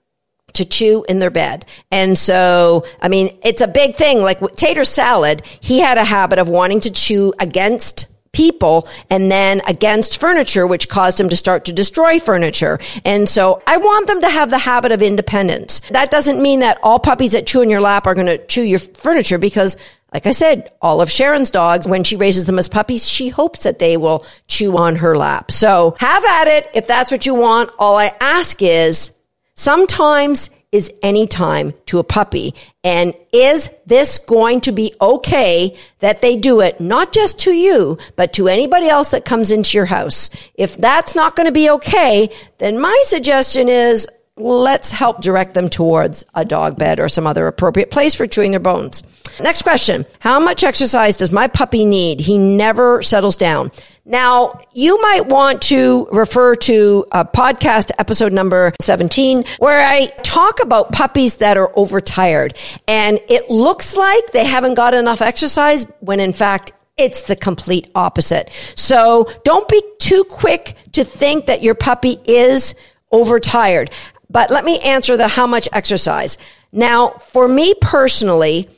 to 0.53 0.65
chew 0.65 1.05
in 1.09 1.19
their 1.19 1.29
bed. 1.29 1.65
And 1.91 2.17
so, 2.17 2.85
I 3.01 3.09
mean, 3.09 3.37
it's 3.43 3.61
a 3.61 3.67
big 3.67 3.95
thing. 3.95 4.21
Like 4.21 4.39
tater 4.55 4.85
salad, 4.85 5.43
he 5.59 5.79
had 5.79 5.97
a 5.97 6.03
habit 6.03 6.39
of 6.39 6.47
wanting 6.47 6.79
to 6.81 6.91
chew 6.91 7.33
against 7.39 8.07
people 8.35 8.87
and 9.09 9.31
then 9.31 9.61
against 9.67 10.19
furniture, 10.19 10.67
which 10.67 10.89
caused 10.89 11.19
him 11.19 11.29
to 11.29 11.35
start 11.35 11.65
to 11.65 11.73
destroy 11.73 12.19
furniture. 12.19 12.79
And 13.03 13.27
so 13.27 13.63
I 13.65 13.77
want 13.77 14.07
them 14.07 14.21
to 14.21 14.29
have 14.29 14.49
the 14.49 14.59
habit 14.59 14.91
of 14.91 15.01
independence. 15.01 15.81
That 15.89 16.11
doesn't 16.11 16.41
mean 16.41 16.59
that 16.59 16.77
all 16.83 16.99
puppies 16.99 17.31
that 17.31 17.47
chew 17.47 17.61
in 17.61 17.69
your 17.69 17.81
lap 17.81 18.05
are 18.05 18.13
going 18.13 18.27
to 18.27 18.45
chew 18.45 18.63
your 18.63 18.79
furniture 18.79 19.37
because 19.37 19.77
like 20.13 20.27
I 20.27 20.31
said, 20.31 20.71
all 20.81 21.01
of 21.01 21.11
Sharon's 21.11 21.51
dogs, 21.51 21.89
when 21.89 22.05
she 22.05 22.15
raises 22.15 22.45
them 22.45 22.57
as 22.57 22.69
puppies, 22.69 23.05
she 23.05 23.27
hopes 23.27 23.63
that 23.63 23.79
they 23.79 23.97
will 23.97 24.25
chew 24.47 24.77
on 24.77 24.95
her 24.97 25.13
lap. 25.13 25.51
So 25.51 25.97
have 25.99 26.23
at 26.23 26.47
it 26.47 26.69
if 26.73 26.87
that's 26.87 27.11
what 27.11 27.25
you 27.25 27.35
want. 27.35 27.69
All 27.77 27.97
I 27.97 28.15
ask 28.21 28.61
is 28.61 29.13
sometimes 29.55 30.51
is 30.71 30.91
any 31.01 31.27
time 31.27 31.73
to 31.85 31.99
a 31.99 32.03
puppy. 32.03 32.53
And 32.83 33.13
is 33.31 33.69
this 33.85 34.19
going 34.19 34.61
to 34.61 34.71
be 34.71 34.93
okay 34.99 35.75
that 35.99 36.21
they 36.21 36.37
do 36.37 36.61
it, 36.61 36.79
not 36.79 37.13
just 37.13 37.39
to 37.41 37.51
you, 37.51 37.97
but 38.15 38.33
to 38.33 38.47
anybody 38.47 38.87
else 38.87 39.11
that 39.11 39.25
comes 39.25 39.51
into 39.51 39.77
your 39.77 39.85
house? 39.85 40.29
If 40.55 40.77
that's 40.77 41.15
not 41.15 41.35
going 41.35 41.47
to 41.47 41.53
be 41.53 41.69
okay, 41.71 42.29
then 42.57 42.79
my 42.79 43.03
suggestion 43.05 43.69
is 43.69 44.07
let's 44.37 44.91
help 44.91 45.21
direct 45.21 45.53
them 45.53 45.69
towards 45.69 46.25
a 46.33 46.43
dog 46.43 46.77
bed 46.77 46.99
or 46.99 47.07
some 47.07 47.25
other 47.25 47.47
appropriate 47.47 47.89
place 47.89 48.13
for 48.13 48.27
chewing 48.27 48.51
their 48.51 48.59
bones. 48.59 49.03
Next 49.41 49.63
question. 49.63 50.05
How 50.19 50.39
much 50.39 50.63
exercise 50.63 51.15
does 51.17 51.31
my 51.31 51.47
puppy 51.47 51.85
need? 51.85 52.19
He 52.19 52.37
never 52.37 53.01
settles 53.01 53.37
down. 53.37 53.71
Now, 54.07 54.59
you 54.71 55.01
might 55.01 55.25
want 55.25 55.63
to 55.63 56.07
refer 56.11 56.53
to 56.55 57.05
a 57.11 57.25
podcast 57.25 57.89
episode 57.97 58.31
number 58.33 58.73
17 58.79 59.45
where 59.57 59.83
I 59.83 60.07
talk 60.21 60.61
about 60.61 60.91
puppies 60.91 61.37
that 61.37 61.57
are 61.57 61.71
overtired 61.75 62.55
and 62.87 63.19
it 63.27 63.49
looks 63.49 63.97
like 63.97 64.31
they 64.31 64.45
haven't 64.45 64.75
got 64.75 64.93
enough 64.93 65.23
exercise 65.23 65.85
when 66.01 66.19
in 66.19 66.33
fact 66.33 66.71
it's 66.97 67.23
the 67.23 67.35
complete 67.35 67.89
opposite. 67.95 68.51
So 68.75 69.27
don't 69.43 69.67
be 69.67 69.81
too 69.97 70.23
quick 70.25 70.77
to 70.91 71.03
think 71.03 71.47
that 71.47 71.63
your 71.63 71.73
puppy 71.73 72.19
is 72.25 72.75
overtired. 73.11 73.89
But 74.29 74.51
let 74.51 74.63
me 74.65 74.79
answer 74.81 75.17
the 75.17 75.27
how 75.27 75.47
much 75.47 75.67
exercise. 75.73 76.37
Now, 76.71 77.09
for 77.09 77.47
me 77.47 77.73
personally, 77.81 78.69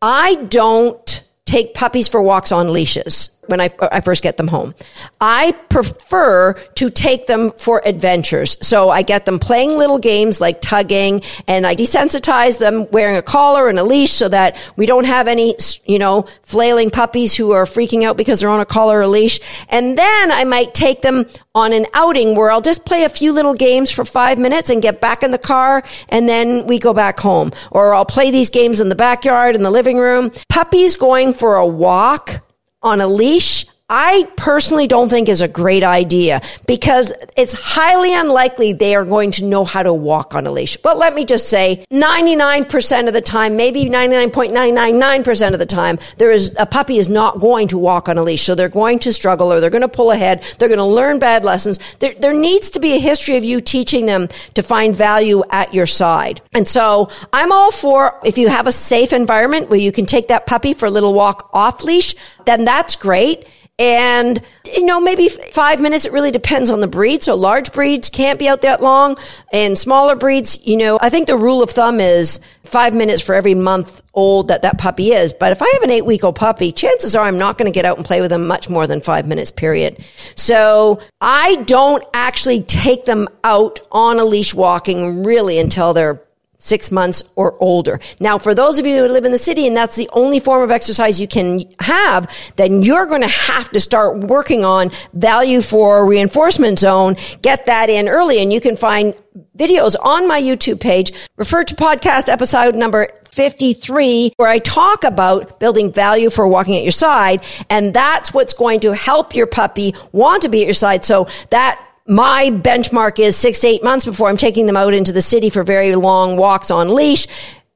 I 0.00 0.36
don't 0.36 1.22
take 1.44 1.74
puppies 1.74 2.08
for 2.08 2.22
walks 2.22 2.50
on 2.50 2.72
leashes 2.72 3.30
when 3.50 3.60
I, 3.60 3.70
I 3.80 4.00
first 4.00 4.22
get 4.22 4.36
them 4.36 4.48
home. 4.48 4.74
I 5.20 5.52
prefer 5.68 6.54
to 6.76 6.90
take 6.90 7.26
them 7.26 7.52
for 7.52 7.82
adventures. 7.84 8.56
So 8.62 8.90
I 8.90 9.02
get 9.02 9.26
them 9.26 9.38
playing 9.38 9.76
little 9.76 9.98
games 9.98 10.40
like 10.40 10.60
tugging 10.60 11.22
and 11.46 11.66
I 11.66 11.74
desensitize 11.74 12.58
them 12.58 12.90
wearing 12.90 13.16
a 13.16 13.22
collar 13.22 13.68
and 13.68 13.78
a 13.78 13.84
leash 13.84 14.12
so 14.12 14.28
that 14.28 14.56
we 14.76 14.86
don't 14.86 15.04
have 15.04 15.28
any, 15.28 15.56
you 15.84 15.98
know, 15.98 16.26
flailing 16.42 16.90
puppies 16.90 17.34
who 17.34 17.52
are 17.52 17.64
freaking 17.64 18.04
out 18.04 18.16
because 18.16 18.40
they're 18.40 18.50
on 18.50 18.60
a 18.60 18.66
collar 18.66 19.00
or 19.00 19.06
leash. 19.06 19.40
And 19.68 19.98
then 19.98 20.32
I 20.32 20.44
might 20.44 20.74
take 20.74 21.02
them 21.02 21.26
on 21.54 21.72
an 21.72 21.86
outing 21.94 22.36
where 22.36 22.50
I'll 22.50 22.60
just 22.60 22.84
play 22.84 23.04
a 23.04 23.08
few 23.08 23.32
little 23.32 23.54
games 23.54 23.90
for 23.90 24.04
five 24.04 24.38
minutes 24.38 24.70
and 24.70 24.80
get 24.80 25.00
back 25.00 25.22
in 25.22 25.30
the 25.30 25.38
car 25.38 25.82
and 26.08 26.28
then 26.28 26.66
we 26.66 26.78
go 26.78 26.94
back 26.94 27.18
home. 27.18 27.52
Or 27.70 27.94
I'll 27.94 28.04
play 28.04 28.30
these 28.30 28.50
games 28.50 28.80
in 28.80 28.88
the 28.88 28.94
backyard, 28.94 29.54
in 29.54 29.62
the 29.62 29.70
living 29.70 29.98
room. 29.98 30.32
Puppies 30.48 30.96
going 30.96 31.34
for 31.34 31.56
a 31.56 31.66
walk 31.66 32.42
on 32.82 33.00
a 33.00 33.06
leash, 33.06 33.66
I 33.92 34.28
personally 34.36 34.86
don't 34.86 35.08
think 35.08 35.28
is 35.28 35.42
a 35.42 35.48
great 35.48 35.82
idea 35.82 36.42
because 36.68 37.12
it's 37.36 37.52
highly 37.52 38.14
unlikely 38.14 38.72
they 38.72 38.94
are 38.94 39.04
going 39.04 39.32
to 39.32 39.44
know 39.44 39.64
how 39.64 39.82
to 39.82 39.92
walk 39.92 40.32
on 40.32 40.46
a 40.46 40.52
leash. 40.52 40.76
But 40.76 40.96
let 40.96 41.12
me 41.12 41.24
just 41.24 41.48
say 41.48 41.84
99% 41.90 43.08
of 43.08 43.14
the 43.14 43.20
time, 43.20 43.56
maybe 43.56 43.86
99.999% 43.86 45.54
of 45.54 45.58
the 45.58 45.66
time, 45.66 45.98
there 46.18 46.30
is 46.30 46.54
a 46.56 46.66
puppy 46.66 46.98
is 46.98 47.08
not 47.08 47.40
going 47.40 47.66
to 47.68 47.78
walk 47.78 48.08
on 48.08 48.16
a 48.16 48.22
leash. 48.22 48.44
So 48.44 48.54
they're 48.54 48.68
going 48.68 49.00
to 49.00 49.12
struggle 49.12 49.52
or 49.52 49.58
they're 49.58 49.70
going 49.70 49.82
to 49.82 49.88
pull 49.88 50.12
ahead. 50.12 50.44
They're 50.60 50.68
going 50.68 50.78
to 50.78 50.84
learn 50.84 51.18
bad 51.18 51.44
lessons. 51.44 51.80
There, 51.96 52.14
there 52.14 52.32
needs 52.32 52.70
to 52.70 52.80
be 52.80 52.94
a 52.94 53.00
history 53.00 53.36
of 53.38 53.42
you 53.42 53.60
teaching 53.60 54.06
them 54.06 54.28
to 54.54 54.62
find 54.62 54.94
value 54.94 55.42
at 55.50 55.74
your 55.74 55.86
side. 55.86 56.40
And 56.52 56.68
so 56.68 57.10
I'm 57.32 57.50
all 57.50 57.72
for 57.72 58.20
if 58.24 58.38
you 58.38 58.50
have 58.50 58.68
a 58.68 58.72
safe 58.72 59.12
environment 59.12 59.68
where 59.68 59.80
you 59.80 59.90
can 59.90 60.06
take 60.06 60.28
that 60.28 60.46
puppy 60.46 60.74
for 60.74 60.86
a 60.86 60.90
little 60.90 61.12
walk 61.12 61.50
off 61.52 61.82
leash, 61.82 62.14
then 62.50 62.64
that's 62.64 62.96
great. 62.96 63.46
And, 63.78 64.42
you 64.66 64.84
know, 64.84 65.00
maybe 65.00 65.28
five 65.28 65.80
minutes, 65.80 66.04
it 66.04 66.12
really 66.12 66.30
depends 66.30 66.70
on 66.70 66.80
the 66.80 66.86
breed. 66.86 67.22
So 67.22 67.34
large 67.34 67.72
breeds 67.72 68.10
can't 68.10 68.38
be 68.38 68.46
out 68.46 68.60
that 68.60 68.82
long 68.82 69.16
and 69.54 69.78
smaller 69.78 70.16
breeds, 70.16 70.66
you 70.66 70.76
know, 70.76 70.98
I 71.00 71.08
think 71.08 71.28
the 71.28 71.36
rule 71.36 71.62
of 71.62 71.70
thumb 71.70 71.98
is 71.98 72.40
five 72.64 72.92
minutes 72.92 73.22
for 73.22 73.34
every 73.34 73.54
month 73.54 74.02
old 74.12 74.48
that 74.48 74.62
that 74.62 74.76
puppy 74.76 75.12
is. 75.12 75.32
But 75.32 75.52
if 75.52 75.62
I 75.62 75.70
have 75.72 75.82
an 75.82 75.90
eight 75.90 76.04
week 76.04 76.24
old 76.24 76.36
puppy, 76.36 76.72
chances 76.72 77.16
are 77.16 77.24
I'm 77.24 77.38
not 77.38 77.56
going 77.56 77.72
to 77.72 77.74
get 77.74 77.86
out 77.86 77.96
and 77.96 78.04
play 78.04 78.20
with 78.20 78.28
them 78.28 78.46
much 78.46 78.68
more 78.68 78.86
than 78.86 79.00
five 79.00 79.26
minutes 79.26 79.50
period. 79.50 80.04
So 80.34 81.00
I 81.22 81.56
don't 81.64 82.04
actually 82.12 82.62
take 82.64 83.06
them 83.06 83.28
out 83.44 83.80
on 83.90 84.18
a 84.18 84.24
leash 84.24 84.52
walking 84.52 85.24
really 85.24 85.58
until 85.58 85.94
they're 85.94 86.22
six 86.60 86.92
months 86.92 87.22
or 87.34 87.56
older. 87.58 87.98
Now, 88.20 88.38
for 88.38 88.54
those 88.54 88.78
of 88.78 88.86
you 88.86 89.00
who 89.00 89.08
live 89.08 89.24
in 89.24 89.32
the 89.32 89.38
city 89.38 89.66
and 89.66 89.76
that's 89.76 89.96
the 89.96 90.08
only 90.12 90.38
form 90.38 90.62
of 90.62 90.70
exercise 90.70 91.20
you 91.20 91.26
can 91.26 91.64
have, 91.80 92.30
then 92.56 92.82
you're 92.82 93.06
going 93.06 93.22
to 93.22 93.28
have 93.28 93.70
to 93.70 93.80
start 93.80 94.18
working 94.18 94.64
on 94.64 94.92
value 95.14 95.62
for 95.62 96.06
reinforcement 96.06 96.78
zone. 96.78 97.16
Get 97.42 97.66
that 97.66 97.88
in 97.90 98.08
early 98.08 98.40
and 98.40 98.52
you 98.52 98.60
can 98.60 98.76
find 98.76 99.14
videos 99.56 99.96
on 100.00 100.28
my 100.28 100.40
YouTube 100.40 100.80
page. 100.80 101.12
Refer 101.36 101.64
to 101.64 101.74
podcast 101.74 102.28
episode 102.28 102.74
number 102.74 103.08
53 103.30 104.34
where 104.36 104.48
I 104.48 104.58
talk 104.58 105.04
about 105.04 105.60
building 105.60 105.92
value 105.92 106.30
for 106.30 106.46
walking 106.46 106.76
at 106.76 106.82
your 106.82 106.92
side. 106.92 107.44
And 107.70 107.94
that's 107.94 108.34
what's 108.34 108.52
going 108.52 108.80
to 108.80 108.94
help 108.94 109.34
your 109.34 109.46
puppy 109.46 109.94
want 110.12 110.42
to 110.42 110.48
be 110.48 110.60
at 110.62 110.66
your 110.66 110.74
side. 110.74 111.04
So 111.04 111.28
that 111.50 111.86
my 112.10 112.50
benchmark 112.50 113.20
is 113.20 113.36
six 113.36 113.60
to 113.60 113.68
eight 113.68 113.84
months 113.84 114.04
before 114.04 114.28
I'm 114.28 114.36
taking 114.36 114.66
them 114.66 114.76
out 114.76 114.92
into 114.94 115.12
the 115.12 115.22
city 115.22 115.48
for 115.48 115.62
very 115.62 115.94
long 115.94 116.36
walks 116.36 116.72
on 116.72 116.92
leash 116.92 117.28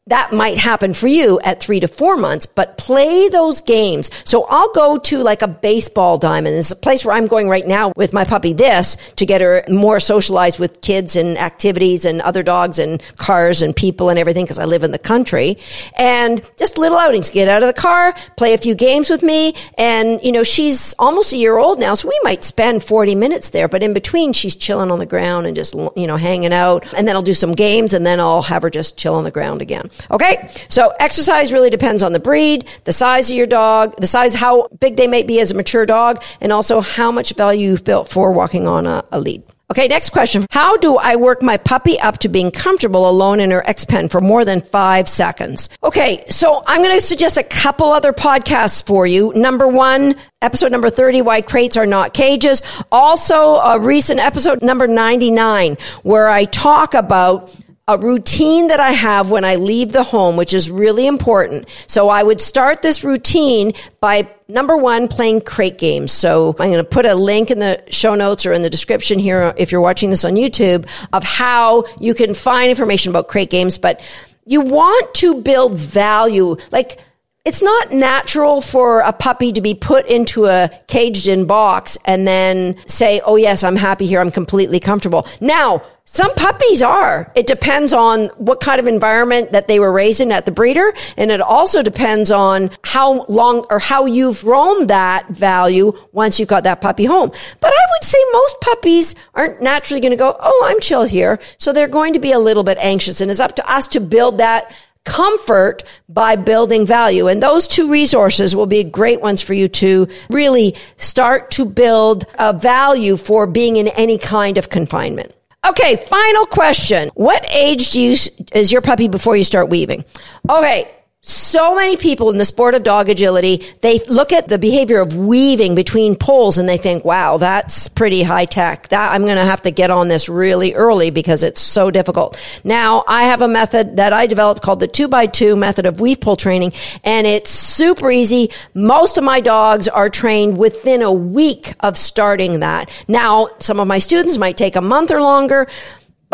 that 0.08 0.34
might 0.34 0.58
happen 0.58 0.92
for 0.92 1.08
you 1.08 1.40
at 1.44 1.60
three 1.60 1.80
to 1.80 1.88
four 1.88 2.18
months, 2.18 2.44
but 2.44 2.76
play 2.76 3.30
those 3.30 3.62
games. 3.62 4.10
So 4.24 4.44
I'll 4.50 4.70
go 4.72 4.98
to 4.98 5.18
like 5.22 5.40
a 5.40 5.48
baseball 5.48 6.18
diamond. 6.18 6.56
It's 6.56 6.70
a 6.70 6.76
place 6.76 7.06
where 7.06 7.16
I'm 7.16 7.26
going 7.26 7.48
right 7.48 7.66
now 7.66 7.90
with 7.96 8.12
my 8.12 8.24
puppy 8.24 8.52
this 8.52 8.98
to 9.16 9.24
get 9.24 9.40
her 9.40 9.64
more 9.66 10.00
socialized 10.00 10.58
with 10.58 10.82
kids 10.82 11.16
and 11.16 11.38
activities 11.38 12.04
and 12.04 12.20
other 12.20 12.42
dogs 12.42 12.78
and 12.78 13.02
cars 13.16 13.62
and 13.62 13.74
people 13.74 14.10
and 14.10 14.18
everything 14.18 14.44
because 14.44 14.58
I 14.58 14.66
live 14.66 14.84
in 14.84 14.90
the 14.90 14.98
country 14.98 15.56
and 15.96 16.42
just 16.58 16.76
little 16.76 16.98
outings. 16.98 17.30
Get 17.30 17.48
out 17.48 17.62
of 17.62 17.74
the 17.74 17.80
car, 17.80 18.12
play 18.36 18.52
a 18.52 18.58
few 18.58 18.74
games 18.74 19.08
with 19.08 19.22
me. 19.22 19.54
And, 19.78 20.22
you 20.22 20.32
know, 20.32 20.42
she's 20.42 20.94
almost 20.98 21.32
a 21.32 21.38
year 21.38 21.56
old 21.56 21.80
now. 21.80 21.94
So 21.94 22.08
we 22.08 22.20
might 22.24 22.44
spend 22.44 22.84
40 22.84 23.14
minutes 23.14 23.50
there, 23.50 23.68
but 23.68 23.82
in 23.82 23.94
between 23.94 24.34
she's 24.34 24.54
chilling 24.54 24.90
on 24.90 24.98
the 24.98 25.06
ground 25.06 25.46
and 25.46 25.56
just, 25.56 25.72
you 25.72 26.06
know, 26.06 26.18
hanging 26.18 26.52
out. 26.52 26.92
And 26.92 27.08
then 27.08 27.16
I'll 27.16 27.22
do 27.22 27.32
some 27.32 27.52
games 27.52 27.94
and 27.94 28.04
then 28.04 28.20
I'll 28.20 28.42
have 28.42 28.60
her 28.60 28.68
just 28.68 28.98
chill 28.98 29.14
on 29.14 29.24
the 29.24 29.30
ground 29.30 29.62
again. 29.62 29.88
Okay. 30.10 30.48
So 30.68 30.92
exercise 31.00 31.52
really 31.52 31.70
depends 31.70 32.02
on 32.02 32.12
the 32.12 32.20
breed, 32.20 32.66
the 32.84 32.92
size 32.92 33.30
of 33.30 33.36
your 33.36 33.46
dog, 33.46 33.96
the 33.96 34.06
size, 34.06 34.34
how 34.34 34.68
big 34.80 34.96
they 34.96 35.06
may 35.06 35.22
be 35.22 35.40
as 35.40 35.50
a 35.50 35.54
mature 35.54 35.86
dog, 35.86 36.22
and 36.40 36.52
also 36.52 36.80
how 36.80 37.10
much 37.10 37.34
value 37.34 37.70
you've 37.70 37.84
built 37.84 38.08
for 38.08 38.32
walking 38.32 38.66
on 38.66 38.86
a, 38.86 39.04
a 39.12 39.20
lead. 39.20 39.42
Okay, 39.70 39.88
next 39.88 40.10
question. 40.10 40.44
How 40.50 40.76
do 40.76 40.98
I 40.98 41.16
work 41.16 41.42
my 41.42 41.56
puppy 41.56 41.98
up 41.98 42.18
to 42.18 42.28
being 42.28 42.50
comfortable 42.50 43.08
alone 43.08 43.40
in 43.40 43.50
her 43.50 43.66
X 43.66 43.86
pen 43.86 44.10
for 44.10 44.20
more 44.20 44.44
than 44.44 44.60
five 44.60 45.08
seconds? 45.08 45.70
Okay, 45.82 46.22
so 46.28 46.62
I'm 46.66 46.82
going 46.82 46.94
to 46.94 47.00
suggest 47.00 47.38
a 47.38 47.42
couple 47.42 47.90
other 47.90 48.12
podcasts 48.12 48.86
for 48.86 49.06
you. 49.06 49.32
Number 49.34 49.66
one, 49.66 50.16
episode 50.42 50.70
number 50.70 50.90
30, 50.90 51.22
why 51.22 51.40
crates 51.40 51.78
are 51.78 51.86
not 51.86 52.12
cages. 52.12 52.62
Also, 52.92 53.56
a 53.56 53.80
recent 53.80 54.20
episode 54.20 54.62
number 54.62 54.86
99, 54.86 55.78
where 56.02 56.28
I 56.28 56.44
talk 56.44 56.92
about 56.92 57.50
a 57.86 57.98
routine 57.98 58.68
that 58.68 58.80
I 58.80 58.92
have 58.92 59.30
when 59.30 59.44
I 59.44 59.56
leave 59.56 59.92
the 59.92 60.02
home, 60.02 60.36
which 60.36 60.54
is 60.54 60.70
really 60.70 61.06
important. 61.06 61.68
So 61.86 62.08
I 62.08 62.22
would 62.22 62.40
start 62.40 62.80
this 62.80 63.04
routine 63.04 63.74
by 64.00 64.26
number 64.48 64.74
one, 64.74 65.06
playing 65.06 65.42
crate 65.42 65.76
games. 65.76 66.10
So 66.10 66.56
I'm 66.58 66.70
going 66.70 66.82
to 66.82 66.84
put 66.84 67.04
a 67.04 67.14
link 67.14 67.50
in 67.50 67.58
the 67.58 67.82
show 67.90 68.14
notes 68.14 68.46
or 68.46 68.54
in 68.54 68.62
the 68.62 68.70
description 68.70 69.18
here 69.18 69.52
if 69.58 69.70
you're 69.70 69.82
watching 69.82 70.08
this 70.08 70.24
on 70.24 70.32
YouTube 70.32 70.88
of 71.12 71.24
how 71.24 71.84
you 72.00 72.14
can 72.14 72.32
find 72.32 72.70
information 72.70 73.10
about 73.10 73.28
crate 73.28 73.50
games. 73.50 73.76
But 73.76 74.00
you 74.46 74.62
want 74.62 75.12
to 75.16 75.42
build 75.42 75.78
value. 75.78 76.56
Like, 76.72 77.00
it's 77.44 77.62
not 77.62 77.92
natural 77.92 78.62
for 78.62 79.00
a 79.00 79.12
puppy 79.12 79.52
to 79.52 79.60
be 79.60 79.74
put 79.74 80.06
into 80.06 80.46
a 80.46 80.70
caged 80.88 81.28
in 81.28 81.44
box 81.44 81.98
and 82.06 82.26
then 82.26 82.78
say, 82.86 83.20
Oh, 83.26 83.36
yes, 83.36 83.62
I'm 83.62 83.76
happy 83.76 84.06
here. 84.06 84.20
I'm 84.20 84.30
completely 84.30 84.80
comfortable. 84.80 85.26
Now, 85.42 85.82
some 86.06 86.34
puppies 86.34 86.82
are. 86.82 87.32
It 87.34 87.46
depends 87.46 87.94
on 87.94 88.26
what 88.36 88.60
kind 88.60 88.78
of 88.78 88.86
environment 88.86 89.52
that 89.52 89.68
they 89.68 89.78
were 89.78 89.90
raised 89.90 90.20
in 90.20 90.30
at 90.32 90.44
the 90.44 90.52
breeder. 90.52 90.92
And 91.16 91.30
it 91.30 91.40
also 91.40 91.82
depends 91.82 92.30
on 92.30 92.70
how 92.84 93.24
long 93.24 93.66
or 93.70 93.78
how 93.78 94.04
you've 94.04 94.42
grown 94.42 94.86
that 94.88 95.28
value 95.30 95.92
once 96.12 96.38
you've 96.38 96.48
got 96.48 96.64
that 96.64 96.82
puppy 96.82 97.06
home. 97.06 97.30
But 97.58 97.72
I 97.72 97.84
would 97.92 98.04
say 98.04 98.18
most 98.32 98.60
puppies 98.60 99.14
aren't 99.34 99.62
naturally 99.62 100.00
going 100.00 100.12
to 100.12 100.16
go, 100.16 100.36
Oh, 100.38 100.62
I'm 100.66 100.78
chill 100.80 101.04
here. 101.04 101.40
So 101.56 101.72
they're 101.72 101.88
going 101.88 102.12
to 102.12 102.20
be 102.20 102.32
a 102.32 102.38
little 102.38 102.64
bit 102.64 102.78
anxious 102.80 103.22
and 103.22 103.30
it's 103.30 103.40
up 103.40 103.56
to 103.56 103.68
us 103.68 103.88
to 103.88 104.00
build 104.00 104.38
that 104.38 104.72
comfort 105.04 105.82
by 106.08 106.36
building 106.36 106.86
value. 106.86 107.28
And 107.28 107.42
those 107.42 107.66
two 107.66 107.90
resources 107.90 108.54
will 108.54 108.66
be 108.66 108.84
great 108.84 109.20
ones 109.20 109.40
for 109.40 109.54
you 109.54 109.68
to 109.68 110.08
really 110.28 110.76
start 110.96 111.50
to 111.52 111.64
build 111.64 112.24
a 112.38 112.52
value 112.52 113.16
for 113.16 113.46
being 113.46 113.76
in 113.76 113.88
any 113.88 114.18
kind 114.18 114.58
of 114.58 114.68
confinement. 114.68 115.34
Okay, 115.66 115.96
final 115.96 116.44
question. 116.46 117.10
What 117.14 117.46
age 117.50 117.92
do 117.92 118.02
you, 118.02 118.16
is 118.52 118.70
your 118.70 118.82
puppy 118.82 119.08
before 119.08 119.34
you 119.36 119.44
start 119.44 119.70
weaving? 119.70 120.04
Okay, 120.48 120.90
so 121.26 121.74
many 121.74 121.96
people 121.96 122.28
in 122.28 122.36
the 122.36 122.44
sport 122.44 122.74
of 122.74 122.82
dog 122.82 123.08
agility, 123.08 123.64
they 123.80 123.98
look 124.10 124.30
at 124.30 124.46
the 124.46 124.58
behavior 124.58 125.00
of 125.00 125.16
weaving 125.16 125.74
between 125.74 126.16
poles 126.16 126.58
and 126.58 126.68
they 126.68 126.76
think, 126.76 127.02
wow, 127.02 127.38
that's 127.38 127.88
pretty 127.88 128.22
high 128.22 128.44
tech. 128.44 128.88
That 128.88 129.10
I'm 129.12 129.22
going 129.22 129.36
to 129.36 129.44
have 129.44 129.62
to 129.62 129.70
get 129.70 129.90
on 129.90 130.08
this 130.08 130.28
really 130.28 130.74
early 130.74 131.08
because 131.10 131.42
it's 131.42 131.62
so 131.62 131.90
difficult. 131.90 132.38
Now 132.62 133.04
I 133.08 133.22
have 133.22 133.40
a 133.40 133.48
method 133.48 133.96
that 133.96 134.12
I 134.12 134.26
developed 134.26 134.60
called 134.60 134.80
the 134.80 134.86
two 134.86 135.08
by 135.08 135.24
two 135.24 135.56
method 135.56 135.86
of 135.86 135.98
weave 135.98 136.20
pole 136.20 136.36
training 136.36 136.74
and 137.04 137.26
it's 137.26 137.50
super 137.50 138.10
easy. 138.10 138.50
Most 138.74 139.16
of 139.16 139.24
my 139.24 139.40
dogs 139.40 139.88
are 139.88 140.10
trained 140.10 140.58
within 140.58 141.00
a 141.00 141.12
week 141.12 141.72
of 141.80 141.96
starting 141.96 142.60
that. 142.60 142.90
Now 143.08 143.48
some 143.60 143.80
of 143.80 143.88
my 143.88 143.98
students 143.98 144.36
might 144.36 144.58
take 144.58 144.76
a 144.76 144.82
month 144.82 145.10
or 145.10 145.22
longer. 145.22 145.68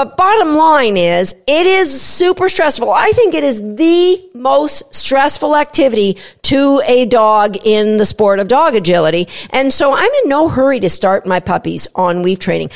But 0.00 0.16
bottom 0.16 0.54
line 0.54 0.96
is, 0.96 1.34
it 1.46 1.66
is 1.66 2.00
super 2.00 2.48
stressful. 2.48 2.90
I 2.90 3.12
think 3.12 3.34
it 3.34 3.44
is 3.44 3.60
the 3.60 4.30
most 4.32 4.94
stressful 4.94 5.54
activity 5.54 6.16
to 6.44 6.80
a 6.86 7.04
dog 7.04 7.58
in 7.66 7.98
the 7.98 8.06
sport 8.06 8.38
of 8.38 8.48
dog 8.48 8.74
agility. 8.74 9.28
And 9.50 9.70
so 9.70 9.92
I'm 9.92 10.10
in 10.22 10.30
no 10.30 10.48
hurry 10.48 10.80
to 10.80 10.88
start 10.88 11.26
my 11.26 11.38
puppies 11.38 11.86
on 11.94 12.22
weave 12.22 12.38
training. 12.38 12.70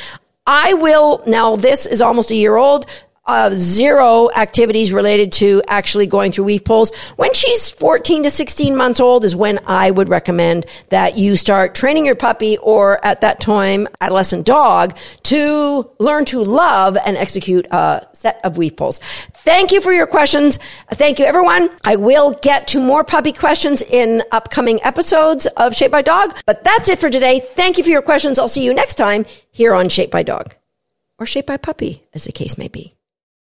I 0.46 0.74
will, 0.74 1.22
now 1.26 1.56
this 1.56 1.86
is 1.86 2.02
almost 2.02 2.30
a 2.30 2.36
year 2.36 2.56
old 2.56 2.84
uh, 3.26 3.50
zero 3.52 4.30
activities 4.34 4.92
related 4.92 5.32
to 5.32 5.62
actually 5.66 6.06
going 6.06 6.32
through 6.32 6.44
weave 6.44 6.64
poles. 6.64 6.94
When 7.16 7.32
she's 7.32 7.70
14 7.70 8.24
to 8.24 8.30
16 8.30 8.76
months 8.76 9.00
old 9.00 9.24
is 9.24 9.34
when 9.34 9.60
I 9.66 9.90
would 9.90 10.08
recommend 10.08 10.66
that 10.90 11.16
you 11.16 11.36
start 11.36 11.74
training 11.74 12.04
your 12.04 12.14
puppy 12.14 12.58
or 12.58 13.04
at 13.04 13.22
that 13.22 13.40
time 13.40 13.88
adolescent 14.00 14.46
dog 14.46 14.96
to 15.24 15.90
learn 15.98 16.24
to 16.26 16.42
love 16.42 16.96
and 16.96 17.16
execute 17.16 17.66
a 17.70 18.06
set 18.12 18.40
of 18.44 18.56
weave 18.56 18.76
poles. 18.76 18.98
Thank 19.32 19.72
you 19.72 19.80
for 19.80 19.92
your 19.92 20.06
questions. 20.06 20.58
Thank 20.92 21.18
you 21.18 21.24
everyone. 21.24 21.70
I 21.84 21.96
will 21.96 22.32
get 22.42 22.68
to 22.68 22.80
more 22.80 23.04
puppy 23.04 23.32
questions 23.32 23.82
in 23.82 24.22
upcoming 24.32 24.82
episodes 24.82 25.46
of 25.46 25.74
Shaped 25.74 25.92
by 25.92 26.02
Dog, 26.02 26.36
but 26.46 26.64
that's 26.64 26.88
it 26.88 26.98
for 26.98 27.10
today. 27.10 27.40
Thank 27.40 27.78
you 27.78 27.84
for 27.84 27.90
your 27.90 28.02
questions. 28.02 28.38
I'll 28.38 28.48
see 28.48 28.64
you 28.64 28.74
next 28.74 28.94
time 28.94 29.24
here 29.50 29.74
on 29.74 29.88
Shaped 29.88 30.12
by 30.12 30.22
Dog 30.22 30.54
or 31.18 31.26
Shape 31.26 31.46
by 31.46 31.56
Puppy 31.56 32.04
as 32.12 32.24
the 32.24 32.32
case 32.32 32.58
may 32.58 32.68
be. 32.68 32.93